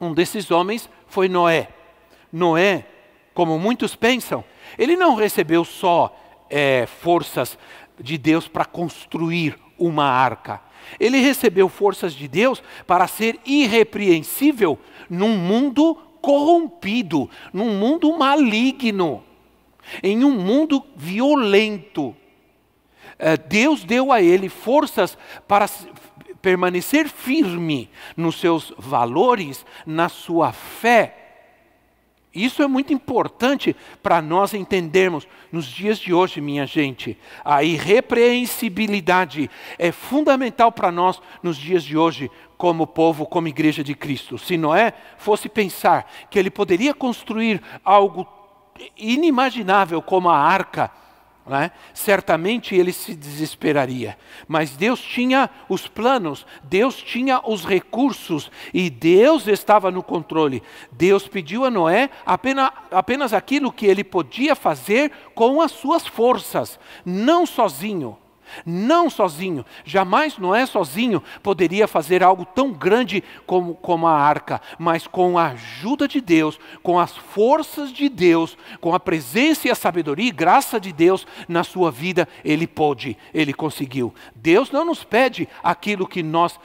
um 0.00 0.12
desses 0.12 0.50
homens 0.50 0.88
foi 1.06 1.28
Noé. 1.28 1.68
Noé, 2.32 2.86
como 3.32 3.58
muitos 3.58 3.94
pensam, 3.94 4.44
ele 4.78 4.96
não 4.96 5.14
recebeu 5.14 5.64
só 5.64 6.16
é, 6.50 6.86
forças 6.86 7.58
de 7.98 8.18
Deus 8.18 8.48
para 8.48 8.64
construir 8.64 9.58
uma 9.78 10.04
arca. 10.04 10.60
Ele 10.98 11.18
recebeu 11.18 11.68
forças 11.68 12.12
de 12.12 12.28
Deus 12.28 12.62
para 12.86 13.06
ser 13.06 13.40
irrepreensível 13.44 14.78
num 15.08 15.36
mundo 15.36 15.96
corrompido, 16.20 17.28
num 17.52 17.78
mundo 17.78 18.16
maligno, 18.16 19.22
em 20.02 20.24
um 20.24 20.32
mundo 20.32 20.84
violento. 20.96 22.16
É, 23.18 23.36
Deus 23.36 23.84
deu 23.84 24.10
a 24.10 24.22
ele 24.22 24.48
forças 24.48 25.16
para 25.46 25.68
permanecer 26.44 27.08
firme 27.08 27.88
nos 28.14 28.38
seus 28.38 28.70
valores, 28.76 29.64
na 29.86 30.10
sua 30.10 30.52
fé. 30.52 31.16
Isso 32.34 32.62
é 32.62 32.66
muito 32.66 32.92
importante 32.92 33.74
para 34.02 34.20
nós 34.20 34.52
entendermos 34.52 35.26
nos 35.50 35.64
dias 35.64 35.98
de 35.98 36.12
hoje, 36.12 36.42
minha 36.42 36.66
gente. 36.66 37.16
A 37.42 37.64
irrepreensibilidade 37.64 39.50
é 39.78 39.90
fundamental 39.90 40.70
para 40.70 40.92
nós 40.92 41.18
nos 41.42 41.56
dias 41.56 41.82
de 41.82 41.96
hoje, 41.96 42.30
como 42.58 42.86
povo, 42.86 43.24
como 43.24 43.48
igreja 43.48 43.82
de 43.82 43.94
Cristo. 43.94 44.36
Se 44.36 44.58
Noé 44.58 44.92
fosse 45.16 45.48
pensar 45.48 46.12
que 46.28 46.38
ele 46.38 46.50
poderia 46.50 46.92
construir 46.92 47.62
algo 47.82 48.28
inimaginável 48.98 50.02
como 50.02 50.28
a 50.28 50.36
arca, 50.36 50.90
é? 51.50 51.70
certamente 51.92 52.74
ele 52.74 52.92
se 52.92 53.14
desesperaria. 53.14 54.16
Mas 54.48 54.70
Deus 54.70 55.00
tinha 55.00 55.50
os 55.68 55.86
planos, 55.86 56.46
Deus 56.62 56.96
tinha 56.96 57.40
os 57.44 57.66
recursos 57.66 58.50
e 58.72 58.88
Deus 58.88 59.46
estava 59.46 59.90
no 59.90 60.02
controle. 60.02 60.62
Deus 60.90 61.28
pediu 61.28 61.64
a 61.64 61.70
Noé 61.70 62.08
apenas, 62.24 62.70
apenas 62.90 63.32
aquilo 63.34 63.72
que 63.72 63.86
ele 63.86 64.02
podia 64.02 64.54
fazer 64.54 65.12
com 65.34 65.60
as 65.60 65.72
suas 65.72 66.06
forças, 66.06 66.78
não 67.04 67.44
sozinho. 67.44 68.16
Não 68.64 69.08
sozinho, 69.08 69.64
jamais 69.84 70.38
Noé 70.38 70.66
sozinho 70.66 71.22
poderia 71.42 71.86
fazer 71.86 72.22
algo 72.22 72.44
tão 72.44 72.72
grande 72.72 73.22
como, 73.46 73.74
como 73.74 74.06
a 74.06 74.18
arca, 74.18 74.60
mas 74.78 75.06
com 75.06 75.38
a 75.38 75.48
ajuda 75.48 76.08
de 76.08 76.20
Deus, 76.20 76.58
com 76.82 76.98
as 76.98 77.16
forças 77.16 77.92
de 77.92 78.08
Deus, 78.08 78.56
com 78.80 78.94
a 78.94 79.00
presença 79.00 79.68
e 79.68 79.70
a 79.70 79.74
sabedoria 79.74 80.28
e 80.28 80.32
graça 80.32 80.80
de 80.80 80.92
Deus 80.92 81.26
na 81.48 81.64
sua 81.64 81.90
vida, 81.90 82.28
ele 82.44 82.66
pôde, 82.66 83.16
ele 83.32 83.52
conseguiu. 83.52 84.14
Deus 84.34 84.70
não 84.70 84.84
nos 84.84 85.04
pede 85.04 85.48
aquilo 85.62 86.06
que 86.06 86.22
nós 86.22 86.58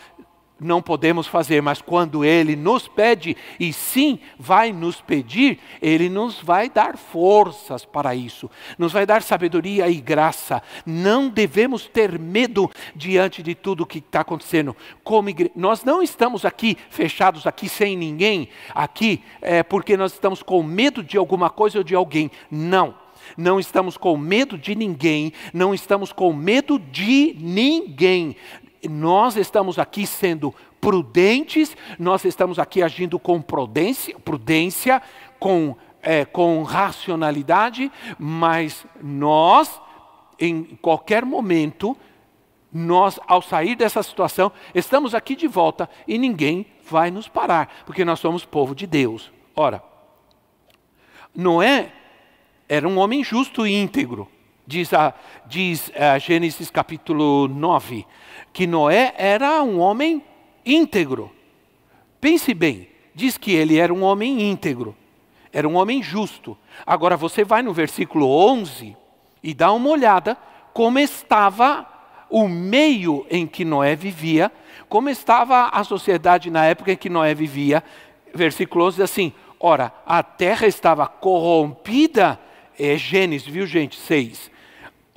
não 0.59 0.81
podemos 0.81 1.27
fazer, 1.27 1.61
mas 1.61 1.81
quando 1.81 2.25
Ele 2.25 2.55
nos 2.55 2.87
pede, 2.87 3.35
e 3.59 3.71
sim 3.71 4.19
vai 4.37 4.71
nos 4.71 5.01
pedir, 5.01 5.59
Ele 5.81 6.09
nos 6.09 6.41
vai 6.41 6.69
dar 6.69 6.97
forças 6.97 7.85
para 7.85 8.13
isso, 8.15 8.49
nos 8.77 8.91
vai 8.91 9.05
dar 9.05 9.21
sabedoria 9.21 9.89
e 9.89 9.95
graça. 9.95 10.61
Não 10.85 11.29
devemos 11.29 11.87
ter 11.87 12.19
medo 12.19 12.69
diante 12.95 13.41
de 13.41 13.55
tudo 13.55 13.83
o 13.83 13.85
que 13.85 13.99
está 13.99 14.21
acontecendo. 14.21 14.75
Como 15.03 15.29
igre... 15.29 15.51
Nós 15.55 15.83
não 15.83 16.01
estamos 16.01 16.45
aqui 16.45 16.77
fechados 16.89 17.47
aqui 17.47 17.69
sem 17.69 17.95
ninguém, 17.95 18.49
aqui 18.73 19.23
é 19.41 19.63
porque 19.63 19.95
nós 19.95 20.13
estamos 20.13 20.43
com 20.43 20.61
medo 20.61 21.03
de 21.03 21.17
alguma 21.17 21.49
coisa 21.49 21.77
ou 21.79 21.83
de 21.83 21.95
alguém. 21.95 22.29
Não 22.49 22.95
não 23.37 23.59
estamos 23.59 23.97
com 23.97 24.17
medo 24.17 24.57
de 24.57 24.75
ninguém, 24.75 25.31
não 25.53 25.73
estamos 25.73 26.11
com 26.11 26.33
medo 26.33 26.79
de 26.79 27.35
ninguém 27.39 28.35
nós 28.87 29.35
estamos 29.35 29.77
aqui 29.77 30.05
sendo 30.05 30.53
prudentes, 30.79 31.75
nós 31.97 32.23
estamos 32.23 32.59
aqui 32.59 32.81
agindo 32.81 33.19
com 33.19 33.41
prudência, 33.41 34.17
prudência 34.19 35.01
com, 35.39 35.75
é, 36.01 36.23
com 36.25 36.63
racionalidade, 36.63 37.91
mas 38.17 38.85
nós, 39.01 39.81
em 40.39 40.63
qualquer 40.81 41.25
momento, 41.25 41.97
nós, 42.71 43.19
ao 43.27 43.41
sair 43.41 43.75
dessa 43.75 44.01
situação, 44.03 44.51
estamos 44.73 45.15
aqui 45.15 45.35
de 45.35 45.47
volta 45.47 45.89
e 46.07 46.17
ninguém 46.17 46.65
vai 46.89 47.11
nos 47.11 47.27
parar, 47.27 47.83
porque 47.85 48.05
nós 48.05 48.19
somos 48.19 48.45
povo 48.45 48.73
de 48.73 48.87
Deus. 48.87 49.31
Ora, 49.55 49.83
Noé 51.35 51.91
era 52.67 52.87
um 52.87 52.97
homem 52.97 53.23
justo 53.23 53.65
e 53.65 53.73
íntegro, 53.73 54.29
diz, 54.69 54.93
a, 54.93 55.15
diz 55.47 55.91
a 55.95 56.19
Gênesis 56.19 56.69
capítulo 56.69 57.47
9 57.47 58.05
que 58.53 58.67
Noé 58.67 59.15
era 59.17 59.63
um 59.63 59.79
homem 59.79 60.23
íntegro. 60.63 61.31
Pense 62.21 62.53
bem, 62.53 62.87
diz 63.15 63.35
que 63.35 63.51
ele 63.51 63.77
era 63.77 63.91
um 63.91 64.03
homem 64.03 64.51
íntegro, 64.51 64.95
era 65.51 65.67
um 65.67 65.75
homem 65.75 66.03
justo. 66.03 66.55
Agora 66.85 67.17
você 67.17 67.43
vai 67.43 67.63
no 67.63 67.73
versículo 67.73 68.27
11 68.27 68.95
e 69.41 69.55
dá 69.55 69.73
uma 69.73 69.89
olhada 69.89 70.37
como 70.71 70.99
estava 70.99 71.87
o 72.29 72.47
meio 72.47 73.25
em 73.27 73.47
que 73.47 73.65
Noé 73.65 73.95
vivia, 73.95 74.51
como 74.87 75.09
estava 75.09 75.69
a 75.69 75.83
sociedade 75.83 76.51
na 76.51 76.65
época 76.65 76.91
em 76.91 76.97
que 76.97 77.09
Noé 77.09 77.33
vivia. 77.33 77.83
Versículo 78.35 78.85
11 78.85 78.97
diz 78.97 79.03
assim: 79.03 79.33
Ora, 79.59 79.91
a 80.05 80.21
terra 80.21 80.67
estava 80.67 81.07
corrompida, 81.07 82.39
é 82.77 82.95
Gênesis, 82.97 83.47
viu 83.47 83.65
gente? 83.65 83.97
6 83.97 84.58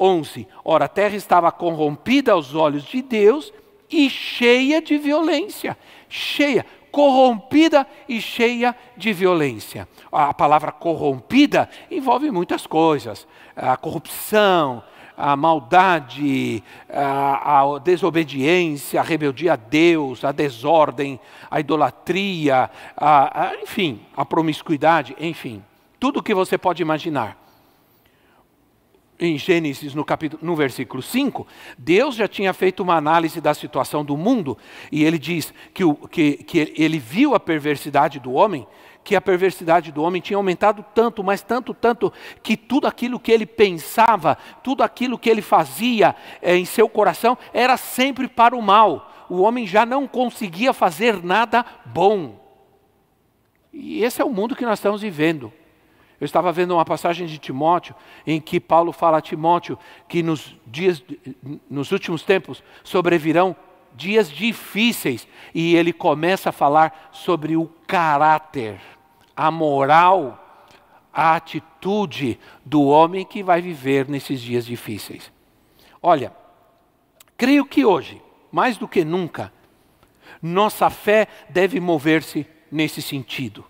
11. 0.03 0.49
Ora, 0.65 0.87
a 0.87 0.88
terra 0.88 1.15
estava 1.15 1.53
corrompida 1.53 2.33
aos 2.33 2.57
olhos 2.57 2.83
de 2.83 3.01
Deus 3.01 3.53
e 3.88 4.11
cheia 4.11 4.83
de 4.83 4.99
violência. 4.99 5.79
Cheia, 6.09 6.67
corrompida 6.91 7.87
e 8.09 8.21
cheia 8.21 8.75
de 8.97 9.12
violência. 9.12 9.88
A 10.11 10.35
palavra 10.35 10.73
corrompida 10.73 11.71
envolve 11.88 12.33
muitas 12.33 12.67
coisas: 12.67 13.29
a 13.55 13.77
corrupção, 13.77 14.83
a 15.17 15.37
maldade, 15.37 16.65
a, 16.91 17.61
a, 17.61 17.79
desobediência, 17.79 18.99
a 18.99 19.05
rebeldia 19.05 19.53
a 19.53 19.57
Deus, 19.57 20.25
a 20.25 20.33
desordem, 20.33 21.21
a 21.49 21.61
idolatria, 21.61 22.69
a, 22.97 23.51
a, 23.51 23.57
enfim, 23.62 24.01
a 24.17 24.25
promiscuidade, 24.25 25.15
enfim, 25.21 25.62
tudo 26.01 26.19
o 26.19 26.23
que 26.23 26.35
você 26.35 26.59
pode 26.59 26.83
imaginar 26.83 27.41
em 29.23 29.39
Gênesis, 29.39 29.95
no, 29.95 30.05
capítulo, 30.05 30.45
no 30.45 30.57
versículo 30.57 31.01
5, 31.01 31.47
Deus 31.79 32.17
já 32.17 32.27
tinha 32.27 32.53
feito 32.53 32.83
uma 32.83 32.97
análise 32.97 33.41
da 33.41 33.55
situação 33.55 34.05
do 34.05 34.17
mundo, 34.17 34.59
e 34.91 35.05
ele 35.05 35.19
diz 35.19 35.55
que, 35.73 35.85
o, 35.85 35.95
que, 35.95 36.39
que 36.39 36.75
ele 36.77 36.99
viu 36.99 37.35
a 37.35 37.41
perversidade 37.41 38.19
do 38.19 38.33
homem, 38.33 38.67
que 39.05 39.15
a 39.15 39.21
perversidade 39.21 39.93
do 39.93 40.03
homem 40.03 40.21
tinha 40.21 40.37
aumentado 40.37 40.85
tanto, 40.95 41.23
mas 41.23 41.41
tanto, 41.41 41.73
tanto, 41.73 42.13
que 42.43 42.57
tudo 42.57 42.87
aquilo 42.87 43.21
que 43.21 43.31
ele 43.31 43.47
pensava, 43.47 44.37
tudo 44.63 44.83
aquilo 44.83 45.19
que 45.19 45.31
ele 45.31 45.43
fazia 45.43 46.15
é, 46.41 46.57
em 46.57 46.65
seu 46.65 46.89
coração, 46.89 47.39
era 47.53 47.77
sempre 47.77 48.27
para 48.29 48.57
o 48.57 48.63
mal. 48.63 49.11
O 49.29 49.41
homem 49.43 49.67
já 49.67 49.87
não 49.87 50.07
conseguia 50.07 50.73
fazer 50.73 51.23
nada 51.23 51.65
bom. 51.87 52.41
E 53.73 54.03
esse 54.05 54.21
é 54.21 54.25
o 54.25 54.31
mundo 54.31 54.55
que 54.55 54.65
nós 54.65 54.79
estamos 54.79 55.01
vivendo. 55.01 55.53
Eu 56.23 56.25
estava 56.25 56.53
vendo 56.53 56.75
uma 56.75 56.85
passagem 56.85 57.27
de 57.27 57.37
Timóteo 57.37 57.97
em 58.25 58.41
que 58.41 58.61
Paulo 58.61 58.93
fala 58.93 59.19
a 59.19 59.21
Timóteo 59.21 59.77
que 60.07 60.23
nos 60.23 60.57
dias, 60.65 61.03
nos 61.69 61.91
últimos 61.91 62.23
tempos 62.23 62.63
sobrevirão 62.85 63.57
dias 63.93 64.31
difíceis 64.31 65.27
e 65.53 65.75
ele 65.75 65.93
começa 65.93 66.51
a 66.51 66.53
falar 66.53 67.11
sobre 67.11 67.57
o 67.57 67.67
caráter, 67.89 68.81
a 69.35 69.51
moral, 69.51 70.71
a 71.13 71.35
atitude 71.35 72.39
do 72.65 72.85
homem 72.85 73.25
que 73.25 73.43
vai 73.43 73.61
viver 73.61 74.09
nesses 74.09 74.41
dias 74.41 74.65
difíceis. 74.65 75.33
Olha, 76.01 76.33
creio 77.37 77.67
que 77.67 77.85
hoje, 77.85 78.23
mais 78.53 78.77
do 78.77 78.87
que 78.87 79.05
nunca, 79.05 79.53
nossa 80.41 80.89
fé 80.89 81.27
deve 81.49 81.81
mover-se 81.81 82.47
nesse 82.71 83.03
sentido. 83.03 83.65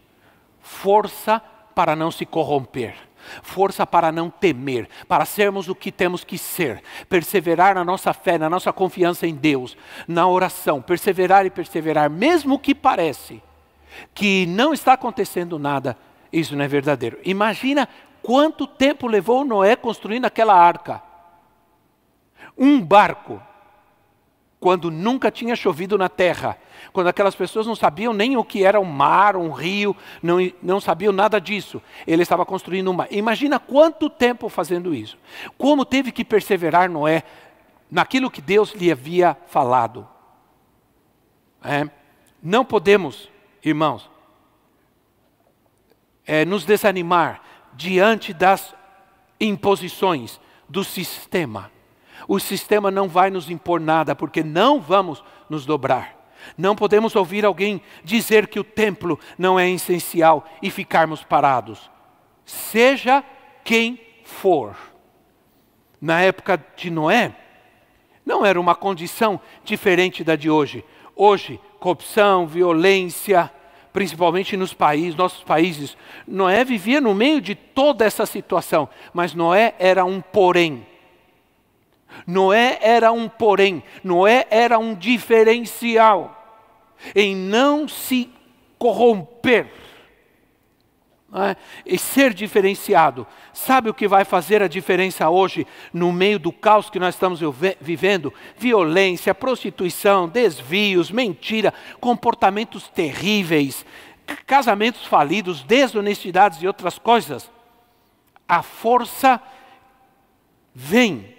Força 0.60 1.42
para 1.74 1.96
não 1.96 2.10
se 2.10 2.24
corromper, 2.26 2.94
força 3.42 3.86
para 3.86 4.12
não 4.12 4.30
temer, 4.30 4.88
para 5.08 5.24
sermos 5.24 5.68
o 5.68 5.74
que 5.74 5.92
temos 5.92 6.24
que 6.24 6.38
ser, 6.38 6.82
perseverar 7.08 7.74
na 7.74 7.84
nossa 7.84 8.12
fé, 8.12 8.38
na 8.38 8.50
nossa 8.50 8.72
confiança 8.72 9.26
em 9.26 9.34
Deus, 9.34 9.76
na 10.06 10.26
oração, 10.26 10.82
perseverar 10.82 11.46
e 11.46 11.50
perseverar, 11.50 12.10
mesmo 12.10 12.58
que 12.58 12.74
parece 12.74 13.42
que 14.14 14.46
não 14.46 14.72
está 14.72 14.94
acontecendo 14.94 15.58
nada, 15.58 15.96
isso 16.32 16.56
não 16.56 16.64
é 16.64 16.68
verdadeiro. 16.68 17.18
Imagina 17.24 17.88
quanto 18.22 18.66
tempo 18.66 19.06
levou 19.06 19.44
Noé 19.44 19.76
construindo 19.76 20.24
aquela 20.24 20.54
arca. 20.54 21.02
Um 22.56 22.80
barco 22.80 23.40
quando 24.62 24.90
nunca 24.92 25.28
tinha 25.30 25.56
chovido 25.56 25.98
na 25.98 26.08
terra, 26.08 26.56
quando 26.92 27.08
aquelas 27.08 27.34
pessoas 27.34 27.66
não 27.66 27.74
sabiam 27.76 28.12
nem 28.12 28.36
o 28.36 28.44
que 28.44 28.64
era 28.64 28.80
um 28.80 28.84
mar, 28.84 29.36
um 29.36 29.50
rio, 29.50 29.94
não, 30.22 30.38
não 30.62 30.80
sabiam 30.80 31.12
nada 31.12 31.40
disso. 31.40 31.82
Ele 32.06 32.22
estava 32.22 32.46
construindo 32.46 32.90
uma. 32.90 33.06
Imagina 33.10 33.58
quanto 33.58 34.08
tempo 34.08 34.48
fazendo 34.48 34.94
isso. 34.94 35.18
Como 35.58 35.84
teve 35.84 36.10
que 36.10 36.24
perseverar 36.24 36.88
Noé 36.90 37.22
naquilo 37.90 38.30
que 38.30 38.40
Deus 38.40 38.72
lhe 38.72 38.90
havia 38.90 39.36
falado. 39.46 40.08
É, 41.62 41.88
não 42.42 42.64
podemos, 42.64 43.30
irmãos, 43.62 44.10
é, 46.26 46.44
nos 46.44 46.64
desanimar 46.64 47.42
diante 47.74 48.32
das 48.32 48.74
imposições 49.38 50.40
do 50.68 50.82
sistema 50.82 51.70
o 52.28 52.38
sistema 52.38 52.90
não 52.90 53.08
vai 53.08 53.30
nos 53.30 53.50
impor 53.50 53.80
nada, 53.80 54.14
porque 54.14 54.42
não 54.42 54.80
vamos 54.80 55.22
nos 55.48 55.66
dobrar. 55.66 56.16
Não 56.56 56.76
podemos 56.76 57.16
ouvir 57.16 57.44
alguém 57.44 57.80
dizer 58.04 58.46
que 58.46 58.60
o 58.60 58.64
templo 58.64 59.18
não 59.38 59.58
é 59.58 59.68
essencial 59.70 60.44
e 60.62 60.70
ficarmos 60.70 61.22
parados. 61.22 61.90
Seja 62.44 63.24
quem 63.64 64.00
for. 64.24 64.76
Na 66.00 66.20
época 66.20 66.62
de 66.76 66.90
Noé, 66.90 67.34
não 68.24 68.44
era 68.44 68.60
uma 68.60 68.74
condição 68.74 69.40
diferente 69.64 70.24
da 70.24 70.36
de 70.36 70.50
hoje. 70.50 70.84
Hoje, 71.14 71.60
corrupção, 71.78 72.46
violência, 72.46 73.50
principalmente 73.92 74.56
nos 74.56 74.72
países, 74.72 75.14
nossos 75.14 75.44
países. 75.44 75.96
Noé 76.26 76.64
vivia 76.64 77.00
no 77.00 77.14
meio 77.14 77.40
de 77.40 77.54
toda 77.54 78.04
essa 78.04 78.24
situação, 78.24 78.88
mas 79.12 79.34
Noé 79.34 79.74
era 79.78 80.04
um 80.04 80.20
porém. 80.20 80.86
Noé 82.26 82.78
era 82.80 83.12
um 83.12 83.28
porém, 83.28 83.82
Noé 84.02 84.46
era 84.50 84.78
um 84.78 84.94
diferencial 84.94 86.38
em 87.14 87.34
não 87.34 87.88
se 87.88 88.30
corromper 88.78 89.70
é? 91.34 91.56
e 91.86 91.98
ser 91.98 92.34
diferenciado. 92.34 93.26
Sabe 93.52 93.88
o 93.88 93.94
que 93.94 94.06
vai 94.06 94.24
fazer 94.24 94.62
a 94.62 94.68
diferença 94.68 95.28
hoje 95.30 95.66
no 95.92 96.12
meio 96.12 96.38
do 96.38 96.52
caos 96.52 96.90
que 96.90 96.98
nós 96.98 97.14
estamos 97.14 97.40
vivendo? 97.80 98.32
Violência, 98.56 99.34
prostituição, 99.34 100.28
desvios, 100.28 101.10
mentira, 101.10 101.72
comportamentos 102.00 102.88
terríveis, 102.88 103.84
casamentos 104.46 105.06
falidos, 105.06 105.62
desonestidades 105.62 106.62
e 106.62 106.66
outras 106.66 106.98
coisas. 106.98 107.50
A 108.46 108.62
força 108.62 109.40
vem, 110.74 111.34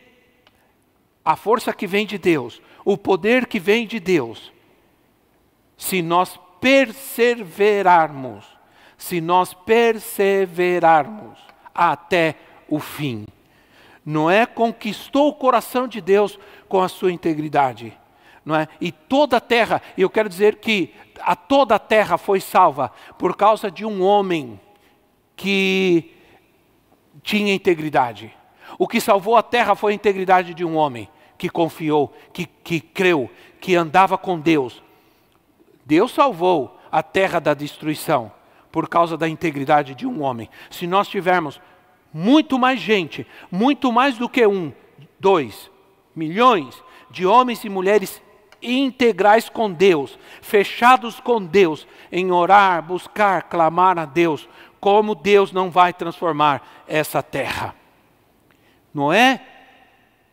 a 1.24 1.36
força 1.36 1.74
que 1.74 1.88
vem 1.88 2.06
de 2.06 2.18
Deus, 2.18 2.62
o 2.84 2.98
poder 2.98 3.48
que 3.48 3.60
vem 3.60 3.88
de 3.88 4.00
Deus, 4.00 4.52
se 5.78 6.02
nós 6.02 6.40
perseverarmos 6.60 8.54
se 9.04 9.20
nós 9.20 9.54
perseverarmos 9.54 11.38
até 11.76 12.36
o 12.70 12.80
fim. 12.80 13.26
Noé 14.06 14.46
conquistou 14.46 15.28
o 15.28 15.34
coração 15.34 15.90
de 15.90 16.00
Deus 16.00 16.40
com 16.70 16.82
a 16.82 16.88
sua 16.88 17.12
integridade. 17.12 17.98
Não 18.46 18.56
é? 18.56 18.70
E 18.80 18.94
toda 18.94 19.36
a 19.36 19.42
terra, 19.42 19.82
e 19.98 20.02
eu 20.02 20.10
quero 20.10 20.30
dizer 20.30 20.56
que 20.56 20.94
a 21.20 21.36
toda 21.36 21.76
a 21.76 21.80
terra 21.80 22.18
foi 22.18 22.40
salva 22.40 22.94
por 23.20 23.36
causa 23.36 23.70
de 23.70 23.86
um 23.86 24.02
homem 24.02 24.58
que 25.36 26.14
tinha 27.22 27.54
integridade. 27.54 28.34
O 28.80 28.88
que 28.88 29.02
salvou 29.02 29.36
a 29.36 29.44
terra 29.44 29.76
foi 29.76 29.92
a 29.92 29.96
integridade 29.96 30.54
de 30.54 30.64
um 30.64 30.78
homem 30.78 31.10
que 31.44 31.50
confiou, 31.50 32.16
que, 32.32 32.46
que 32.46 32.80
creu, 32.80 33.30
que 33.60 33.76
andava 33.76 34.18
com 34.18 34.40
Deus. 34.40 34.82
Deus 35.86 36.14
salvou 36.14 36.80
a 36.90 37.04
terra 37.04 37.38
da 37.38 37.54
destruição 37.54 38.32
por 38.72 38.88
causa 38.88 39.18
da 39.18 39.28
integridade 39.28 39.94
de 39.94 40.08
um 40.08 40.22
homem. 40.22 40.50
Se 40.72 40.88
nós 40.88 41.10
tivermos 41.10 41.60
muito 42.14 42.58
mais 42.58 42.80
gente, 42.80 43.28
muito 43.52 43.92
mais 43.92 44.18
do 44.18 44.30
que 44.30 44.48
um, 44.48 44.72
dois, 45.20 45.70
milhões 46.16 46.82
de 47.12 47.26
homens 47.26 47.62
e 47.66 47.70
mulheres 47.70 48.22
integrais 48.62 49.50
com 49.50 49.70
Deus, 49.70 50.18
fechados 50.42 51.20
com 51.20 51.44
Deus, 51.44 51.86
em 52.10 52.32
orar, 52.32 52.82
buscar, 52.82 53.44
clamar 53.50 54.00
a 54.00 54.06
Deus, 54.06 54.48
como 54.80 55.14
Deus 55.14 55.52
não 55.52 55.70
vai 55.70 55.92
transformar 55.92 56.86
essa 56.88 57.22
terra. 57.22 57.76
Noé 58.94 59.42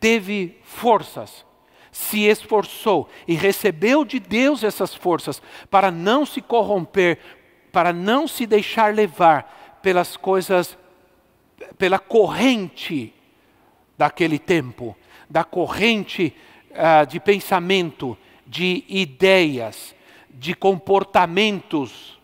teve 0.01 0.59
forças, 0.63 1.45
se 1.91 2.25
esforçou 2.25 3.07
e 3.25 3.35
recebeu 3.35 4.03
de 4.03 4.19
Deus 4.19 4.65
essas 4.65 4.93
forças 4.93 5.41
para 5.69 5.89
não 5.89 6.25
se 6.25 6.41
corromper 6.41 7.17
para 7.71 7.93
não 7.93 8.27
se 8.27 8.45
deixar 8.45 8.93
levar 8.93 9.79
pelas 9.81 10.17
coisas, 10.17 10.77
pela 11.77 11.97
corrente 11.97 13.13
daquele 13.97 14.37
tempo, 14.37 14.95
da 15.29 15.43
corrente 15.43 16.35
uh, 16.71 17.05
de 17.07 17.19
pensamento, 17.19 18.17
de 18.45 18.83
ideias, 18.87 19.95
de 20.29 20.53
comportamentos 20.53 22.19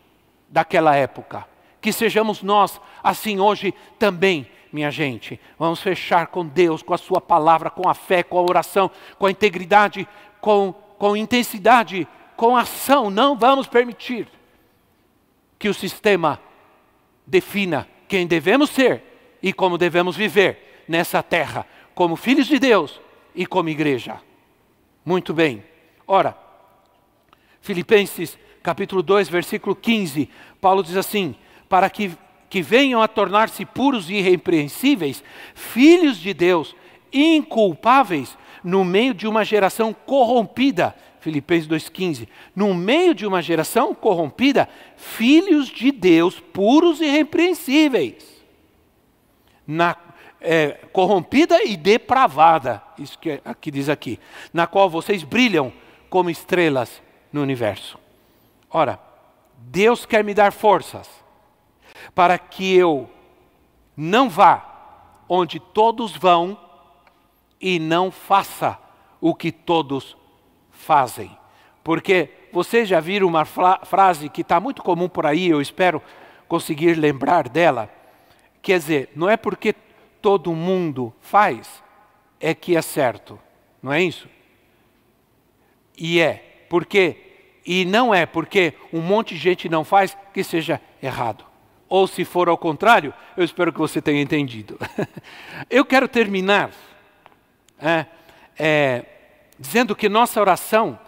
daquela 0.48 0.94
época. 0.94 1.46
Que 1.80 1.92
sejamos 1.92 2.42
nós 2.42 2.80
assim 3.02 3.40
hoje 3.40 3.72
também, 3.98 4.46
minha 4.72 4.90
gente. 4.90 5.40
Vamos 5.58 5.80
fechar 5.80 6.28
com 6.28 6.46
Deus, 6.46 6.82
com 6.82 6.94
a 6.94 6.98
Sua 6.98 7.20
palavra, 7.20 7.70
com 7.70 7.88
a 7.88 7.94
fé, 7.94 8.22
com 8.22 8.38
a 8.38 8.42
oração, 8.42 8.90
com 9.18 9.26
a 9.26 9.30
integridade, 9.30 10.06
com, 10.40 10.72
com 10.98 11.16
intensidade, 11.16 12.06
com 12.36 12.56
ação. 12.56 13.10
Não 13.10 13.36
vamos 13.36 13.66
permitir 13.66 14.28
que 15.58 15.68
o 15.68 15.74
sistema 15.74 16.40
defina 17.26 17.88
quem 18.06 18.26
devemos 18.26 18.70
ser 18.70 19.02
e 19.42 19.52
como 19.52 19.76
devemos 19.76 20.16
viver 20.16 20.84
nessa 20.88 21.22
terra, 21.22 21.66
como 21.94 22.16
filhos 22.16 22.46
de 22.46 22.58
Deus 22.58 23.00
e 23.34 23.46
como 23.46 23.68
igreja. 23.68 24.20
Muito 25.04 25.34
bem. 25.34 25.62
Ora, 26.06 26.36
Filipenses 27.60 28.38
capítulo 28.62 29.02
2, 29.02 29.28
versículo 29.28 29.74
15, 29.74 30.28
Paulo 30.60 30.82
diz 30.82 30.96
assim: 30.96 31.34
para 31.68 31.88
que, 31.90 32.12
que 32.48 32.62
venham 32.62 33.02
a 33.02 33.08
tornar-se 33.08 33.64
puros 33.64 34.08
e 34.08 34.14
irrepreensíveis, 34.14 35.22
filhos 35.54 36.18
de 36.18 36.32
Deus, 36.32 36.74
inculpáveis, 37.12 38.36
no 38.64 38.84
meio 38.84 39.14
de 39.14 39.26
uma 39.26 39.44
geração 39.44 39.94
corrompida 39.94 40.94
Filipenses 41.20 41.68
2,15. 41.68 42.28
No 42.54 42.72
meio 42.74 43.14
de 43.14 43.26
uma 43.26 43.42
geração 43.42 43.94
corrompida, 43.94 44.68
filhos 44.96 45.68
de 45.68 45.90
Deus 45.90 46.40
puros 46.40 47.00
e 47.00 47.06
repreensíveis. 47.06 48.24
Na, 49.66 49.96
é, 50.40 50.78
corrompida 50.92 51.62
e 51.64 51.76
depravada, 51.76 52.82
isso 52.98 53.18
que 53.18 53.40
aqui 53.44 53.70
diz 53.70 53.88
aqui, 53.88 54.18
na 54.52 54.66
qual 54.66 54.88
vocês 54.88 55.22
brilham 55.22 55.72
como 56.08 56.30
estrelas 56.30 57.02
no 57.32 57.42
universo. 57.42 57.98
Ora, 58.70 58.98
Deus 59.58 60.06
quer 60.06 60.24
me 60.24 60.32
dar 60.32 60.52
forças 60.52 61.08
para 62.14 62.38
que 62.38 62.74
eu 62.74 63.08
não 63.96 64.28
vá 64.28 65.24
onde 65.28 65.60
todos 65.60 66.12
vão 66.16 66.58
e 67.60 67.78
não 67.78 68.10
faça 68.10 68.78
o 69.20 69.34
que 69.34 69.50
todos 69.50 70.16
fazem. 70.70 71.36
Porque 71.82 72.30
vocês 72.52 72.88
já 72.88 73.00
viram 73.00 73.26
uma 73.26 73.44
frase 73.44 74.28
que 74.28 74.42
está 74.42 74.60
muito 74.60 74.82
comum 74.82 75.08
por 75.08 75.26
aí, 75.26 75.48
eu 75.48 75.60
espero 75.60 76.02
conseguir 76.46 76.94
lembrar 76.94 77.48
dela. 77.48 77.90
Quer 78.62 78.78
dizer, 78.78 79.10
não 79.14 79.28
é 79.28 79.36
porque 79.36 79.74
todo 80.20 80.54
mundo 80.54 81.12
faz, 81.20 81.82
é 82.40 82.54
que 82.54 82.76
é 82.76 82.82
certo. 82.82 83.38
Não 83.82 83.92
é 83.92 84.02
isso? 84.02 84.28
E 85.96 86.20
é. 86.20 86.66
Porque 86.68 87.24
e 87.66 87.84
não 87.84 88.14
é 88.14 88.24
porque 88.24 88.72
um 88.90 89.02
monte 89.02 89.34
de 89.34 89.40
gente 89.40 89.68
não 89.68 89.84
faz 89.84 90.16
que 90.32 90.42
seja 90.42 90.80
errado. 91.02 91.44
Ou 91.88 92.06
se 92.06 92.24
for 92.24 92.48
ao 92.48 92.58
contrário, 92.58 93.14
eu 93.36 93.44
espero 93.44 93.72
que 93.72 93.78
você 93.78 94.02
tenha 94.02 94.20
entendido. 94.20 94.78
eu 95.70 95.84
quero 95.84 96.06
terminar 96.06 96.70
é, 97.78 98.06
é, 98.58 99.04
dizendo 99.58 99.96
que 99.96 100.08
nossa 100.08 100.40
oração, 100.40 100.98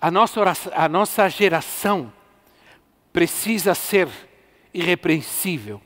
a 0.00 0.10
nossa, 0.10 0.40
oração, 0.40 0.72
a 0.76 0.88
nossa 0.88 1.28
geração 1.28 2.12
precisa 3.12 3.74
ser 3.74 4.08
irrepreensível. 4.72 5.80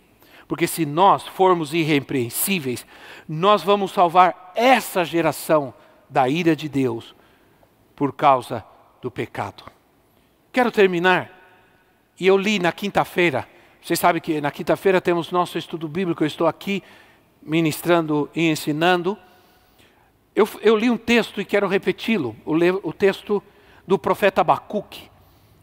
Porque 0.46 0.66
se 0.66 0.84
nós 0.84 1.26
formos 1.28 1.72
irrepreensíveis, 1.72 2.84
nós 3.28 3.62
vamos 3.62 3.92
salvar 3.92 4.52
essa 4.56 5.04
geração 5.04 5.72
da 6.08 6.28
ira 6.28 6.56
de 6.56 6.68
Deus 6.68 7.14
por 7.94 8.12
causa 8.12 8.64
do 9.00 9.10
pecado. 9.10 9.62
Quero 10.52 10.72
terminar, 10.72 11.30
e 12.20 12.26
eu 12.26 12.36
li 12.36 12.58
na 12.58 12.70
quinta-feira, 12.70 13.48
vocês 13.80 13.98
sabem 13.98 14.20
que 14.20 14.42
na 14.42 14.50
quinta-feira 14.50 15.00
temos 15.00 15.32
nosso 15.32 15.56
estudo 15.56 15.88
bíblico, 15.88 16.22
eu 16.22 16.26
estou 16.26 16.46
aqui 16.46 16.82
ministrando 17.40 18.28
e 18.34 18.50
ensinando. 18.50 19.16
Eu, 20.36 20.46
eu 20.60 20.76
li 20.76 20.90
um 20.90 20.98
texto 20.98 21.40
e 21.40 21.46
quero 21.46 21.66
repeti-lo, 21.66 22.36
o, 22.44 22.54
o 22.86 22.92
texto 22.92 23.42
do 23.86 23.98
profeta 23.98 24.42
Abacuque, 24.42 25.10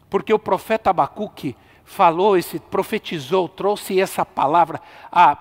porque 0.09 0.33
o 0.33 0.39
profeta 0.39 0.89
Abacuque 0.89 1.55
falou, 1.85 2.35
esse, 2.35 2.59
profetizou, 2.59 3.47
trouxe 3.47 3.99
essa 3.99 4.25
palavra 4.25 4.81
há 5.11 5.37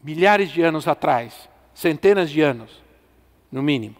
milhares 0.00 0.50
de 0.50 0.62
anos 0.62 0.86
atrás, 0.86 1.48
centenas 1.74 2.30
de 2.30 2.40
anos, 2.40 2.82
no 3.50 3.64
mínimo. 3.64 3.96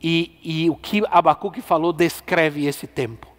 E, 0.00 0.38
e 0.42 0.70
o 0.70 0.76
que 0.76 1.02
Abacuque 1.10 1.60
falou 1.60 1.92
descreve 1.92 2.64
esse 2.64 2.86
tempo. 2.86 3.31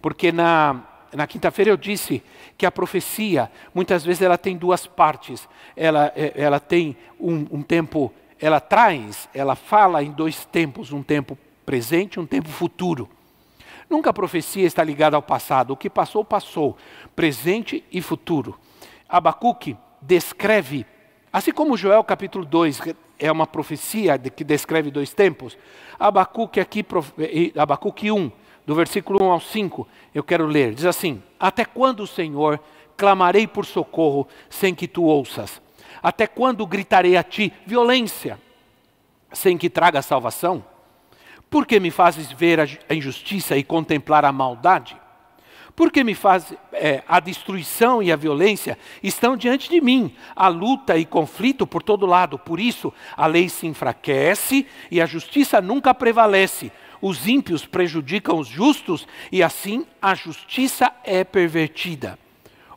Porque 0.00 0.30
na, 0.32 0.82
na 1.12 1.26
quinta-feira 1.26 1.70
eu 1.70 1.76
disse 1.76 2.22
que 2.56 2.66
a 2.66 2.70
profecia, 2.70 3.50
muitas 3.74 4.04
vezes 4.04 4.22
ela 4.22 4.38
tem 4.38 4.56
duas 4.56 4.86
partes. 4.86 5.48
Ela, 5.76 6.12
é, 6.14 6.32
ela 6.36 6.60
tem 6.60 6.96
um, 7.18 7.46
um 7.50 7.62
tempo 7.62 8.12
ela 8.40 8.60
traz, 8.60 9.28
ela 9.34 9.56
fala 9.56 10.02
em 10.02 10.12
dois 10.12 10.44
tempos, 10.44 10.92
um 10.92 11.02
tempo 11.02 11.36
presente 11.66 12.14
e 12.14 12.20
um 12.20 12.26
tempo 12.26 12.48
futuro. 12.48 13.08
Nunca 13.90 14.10
a 14.10 14.12
profecia 14.12 14.66
está 14.66 14.84
ligada 14.84 15.16
ao 15.16 15.22
passado, 15.22 15.72
o 15.72 15.76
que 15.76 15.90
passou, 15.90 16.24
passou, 16.24 16.76
presente 17.16 17.82
e 17.90 18.00
futuro. 18.00 18.58
Abacuque 19.08 19.76
descreve, 20.00 20.86
assim 21.32 21.52
como 21.52 21.76
Joel 21.76 22.04
capítulo 22.04 22.44
2 22.44 22.80
é 23.18 23.32
uma 23.32 23.46
profecia 23.46 24.16
que 24.18 24.44
descreve 24.44 24.90
dois 24.90 25.12
tempos, 25.12 25.58
Abacuque 25.98 26.60
aqui, 26.60 26.84
Abacuque 27.56 28.12
1, 28.12 28.30
do 28.68 28.74
versículo 28.74 29.24
1 29.24 29.30
ao 29.30 29.40
5, 29.40 29.88
eu 30.14 30.22
quero 30.22 30.44
ler. 30.44 30.74
Diz 30.74 30.84
assim: 30.84 31.22
Até 31.40 31.64
quando, 31.64 32.06
Senhor, 32.06 32.60
clamarei 32.98 33.46
por 33.46 33.64
socorro 33.64 34.28
sem 34.50 34.74
que 34.74 34.86
tu 34.86 35.04
ouças? 35.04 35.62
Até 36.02 36.26
quando 36.26 36.66
gritarei 36.66 37.16
a 37.16 37.22
ti 37.22 37.50
violência 37.64 38.38
sem 39.32 39.56
que 39.56 39.70
traga 39.70 40.02
salvação? 40.02 40.62
Por 41.48 41.66
que 41.66 41.80
me 41.80 41.90
fazes 41.90 42.30
ver 42.30 42.60
a 42.60 42.94
injustiça 42.94 43.56
e 43.56 43.64
contemplar 43.64 44.26
a 44.26 44.32
maldade? 44.32 45.00
Porque 45.74 46.04
me 46.04 46.14
faz 46.14 46.52
é, 46.70 47.02
a 47.08 47.20
destruição 47.20 48.02
e 48.02 48.12
a 48.12 48.16
violência 48.16 48.76
estão 49.02 49.34
diante 49.34 49.70
de 49.70 49.80
mim, 49.80 50.14
a 50.36 50.48
luta 50.48 50.98
e 50.98 51.06
conflito 51.06 51.66
por 51.66 51.82
todo 51.82 52.04
lado. 52.04 52.38
Por 52.38 52.60
isso 52.60 52.92
a 53.16 53.26
lei 53.26 53.48
se 53.48 53.66
enfraquece 53.66 54.66
e 54.90 55.00
a 55.00 55.06
justiça 55.06 55.58
nunca 55.62 55.94
prevalece. 55.94 56.70
Os 57.00 57.28
ímpios 57.28 57.64
prejudicam 57.64 58.38
os 58.38 58.48
justos 58.48 59.06
e 59.30 59.42
assim 59.42 59.86
a 60.02 60.14
justiça 60.14 60.92
é 61.04 61.22
pervertida. 61.24 62.18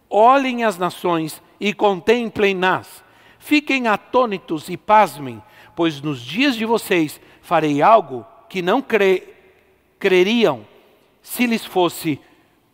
Olhem 0.09 0.63
as 0.63 0.77
nações 0.77 1.41
e 1.59 1.73
contemplem-nas. 1.73 3.03
Fiquem 3.39 3.87
atônitos 3.87 4.69
e 4.69 4.77
pasmem, 4.77 5.41
pois 5.75 6.01
nos 6.01 6.21
dias 6.21 6.55
de 6.55 6.65
vocês 6.65 7.19
farei 7.41 7.81
algo 7.81 8.25
que 8.47 8.61
não 8.61 8.81
cre 8.81 9.27
creriam 9.97 10.65
se 11.21 11.45
lhes 11.45 11.63
fosse 11.63 12.19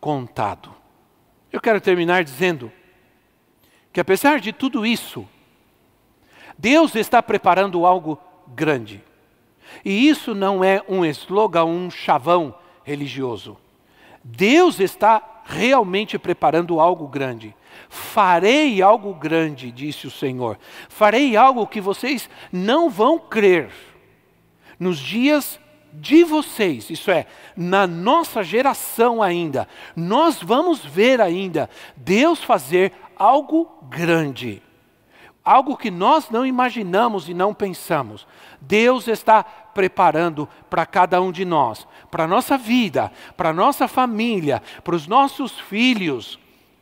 contado. 0.00 0.74
Eu 1.52 1.60
quero 1.60 1.80
terminar 1.80 2.24
dizendo 2.24 2.72
que, 3.92 4.00
apesar 4.00 4.40
de 4.40 4.52
tudo 4.52 4.86
isso, 4.86 5.28
Deus 6.56 6.94
está 6.94 7.22
preparando 7.22 7.86
algo 7.86 8.18
grande. 8.48 9.02
E 9.84 10.08
isso 10.08 10.34
não 10.34 10.62
é 10.62 10.82
um 10.88 11.04
slogan, 11.04 11.64
um 11.64 11.90
chavão 11.90 12.54
religioso. 12.84 13.56
Deus 14.22 14.80
está 14.80 15.42
realmente 15.44 16.18
preparando 16.18 16.80
algo 16.80 17.08
grande. 17.08 17.54
Farei 17.88 18.82
algo 18.82 19.14
grande, 19.14 19.70
disse 19.70 20.06
o 20.06 20.10
Senhor. 20.10 20.58
Farei 20.88 21.36
algo 21.36 21.66
que 21.66 21.80
vocês 21.80 22.28
não 22.52 22.90
vão 22.90 23.18
crer. 23.18 23.70
Nos 24.78 24.98
dias 24.98 25.58
de 25.92 26.22
vocês, 26.22 26.90
isso 26.90 27.10
é, 27.10 27.26
na 27.56 27.86
nossa 27.86 28.42
geração 28.42 29.22
ainda, 29.22 29.66
nós 29.96 30.40
vamos 30.42 30.84
ver 30.84 31.20
ainda 31.20 31.68
Deus 31.96 32.42
fazer 32.42 32.92
algo 33.16 33.68
grande, 33.88 34.62
algo 35.48 35.76
que 35.76 35.90
nós 35.90 36.28
não 36.28 36.44
imaginamos 36.44 37.28
e 37.28 37.32
não 37.32 37.54
pensamos. 37.54 38.26
Deus 38.60 39.08
está 39.08 39.42
preparando 39.42 40.46
para 40.68 40.84
cada 40.84 41.22
um 41.22 41.32
de 41.32 41.44
nós, 41.44 41.86
para 42.10 42.24
a 42.24 42.28
nossa 42.28 42.58
vida, 42.58 43.10
para 43.36 43.48
a 43.48 43.52
nossa 43.54 43.88
família, 43.88 44.62
para 44.84 44.94
os 44.94 45.06
nossos 45.06 45.58
filhos 45.58 46.38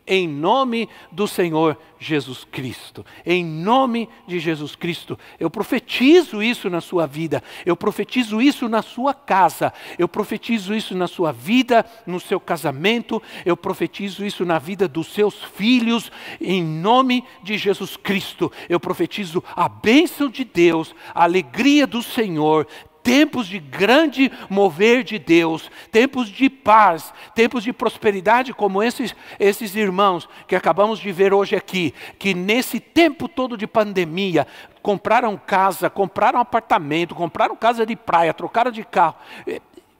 em 0.07 0.29
nome 0.29 0.89
do 1.11 1.27
Senhor 1.27 1.77
Jesus 1.99 2.47
Cristo. 2.51 3.05
Em 3.25 3.45
nome 3.45 4.09
de 4.27 4.39
Jesus 4.39 4.77
Cristo. 4.77 5.19
Eu 5.41 5.51
profetizo 5.51 6.43
isso 6.43 6.69
na 6.69 6.81
sua 6.81 7.07
vida, 7.07 7.43
eu 7.65 7.77
profetizo 7.77 8.41
isso 8.41 8.69
na 8.69 8.83
sua 8.83 9.15
casa, 9.15 9.73
eu 9.99 10.07
profetizo 10.07 10.75
isso 10.75 10.95
na 10.95 11.09
sua 11.09 11.33
vida, 11.33 11.85
no 12.07 12.21
seu 12.21 12.39
casamento, 12.39 13.23
eu 13.45 13.57
profetizo 13.57 14.25
isso 14.25 14.45
na 14.45 14.59
vida 14.59 14.87
dos 14.87 15.09
seus 15.09 15.43
filhos, 15.57 16.11
em 16.41 16.63
nome 16.63 17.25
de 17.43 17.57
Jesus 17.57 17.97
Cristo. 17.97 18.53
Eu 18.69 18.79
profetizo 18.79 19.43
a 19.55 19.69
bênção 19.69 20.29
de 20.29 20.45
Deus, 20.45 20.95
a 21.15 21.25
alegria 21.25 21.87
do 21.87 22.03
Senhor 22.03 22.67
tempos 23.07 23.47
de 23.47 23.61
grande 23.61 24.33
mover 24.51 25.05
de 25.05 25.17
Deus, 25.17 25.71
tempos 25.93 26.29
de 26.29 26.51
paz, 26.51 27.15
tempos 27.37 27.63
de 27.63 27.73
prosperidade, 27.73 28.53
como 28.53 28.83
esses, 28.83 29.15
esses 29.39 29.77
irmãos 29.77 30.29
que 30.49 30.57
acabamos 30.57 30.99
de 30.99 31.13
ver 31.13 31.33
hoje 31.33 31.55
aqui, 31.55 31.95
que 32.19 32.35
nesse 32.35 32.81
tempo 32.81 33.29
todo 33.29 33.57
de 33.57 33.65
pandemia, 33.65 34.45
compraram 34.83 35.37
casa, 35.37 35.89
compraram 35.89 36.41
apartamento, 36.41 37.15
compraram 37.15 37.55
casa 37.55 37.87
de 37.87 37.95
praia, 37.95 38.35
trocaram 38.35 38.73
de 38.73 38.83
carro. 38.83 39.15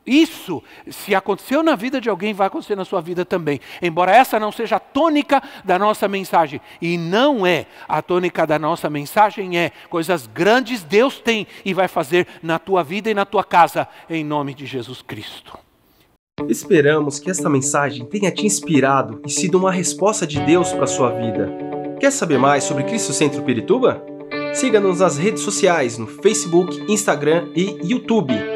Isso, 0.07 0.63
se 0.89 1.15
aconteceu 1.15 1.65
na 1.65 1.75
vida 1.75 2.01
de 2.01 2.09
alguém, 2.09 2.33
vai 2.33 2.47
acontecer 2.47 2.77
na 2.77 2.85
sua 2.85 3.01
vida 3.01 3.25
também. 3.25 3.61
Embora 3.83 4.15
essa 4.15 4.39
não 4.39 4.53
seja 4.53 4.77
a 4.77 4.81
tônica 4.81 5.43
da 5.65 5.79
nossa 5.79 6.07
mensagem, 6.07 6.61
e 6.81 6.97
não 6.97 7.45
é, 7.45 7.67
a 7.89 8.01
tônica 8.01 8.47
da 8.47 8.59
nossa 8.59 8.89
mensagem 8.89 9.59
é 9.59 9.73
coisas 9.91 10.29
grandes 10.29 10.85
Deus 10.85 11.19
tem 11.19 11.47
e 11.65 11.75
vai 11.75 11.89
fazer 11.89 12.27
na 12.41 12.59
tua 12.59 12.85
vida 12.85 13.11
e 13.11 13.15
na 13.15 13.25
tua 13.25 13.43
casa, 13.43 13.89
em 14.09 14.25
nome 14.25 14.55
de 14.55 14.65
Jesus 14.65 15.03
Cristo. 15.03 15.59
Esperamos 16.49 17.19
que 17.19 17.31
esta 17.31 17.49
mensagem 17.49 18.05
tenha 18.05 18.31
te 18.31 18.47
inspirado 18.47 19.21
e 19.27 19.31
sido 19.31 19.59
uma 19.59 19.73
resposta 19.73 20.27
de 20.27 20.39
Deus 20.41 20.71
para 20.73 20.85
a 20.85 20.89
sua 20.89 21.11
vida. 21.11 21.51
Quer 21.99 22.13
saber 22.13 22.39
mais 22.39 22.63
sobre 22.63 22.85
Cristo 22.85 23.13
Centro 23.13 23.43
Pirituba? 23.43 24.05
Siga-nos 24.55 25.01
nas 25.01 25.17
redes 25.17 25.43
sociais 25.43 25.99
no 25.99 26.07
Facebook, 26.07 26.85
Instagram 26.93 27.49
e 27.57 27.79
YouTube 27.83 28.56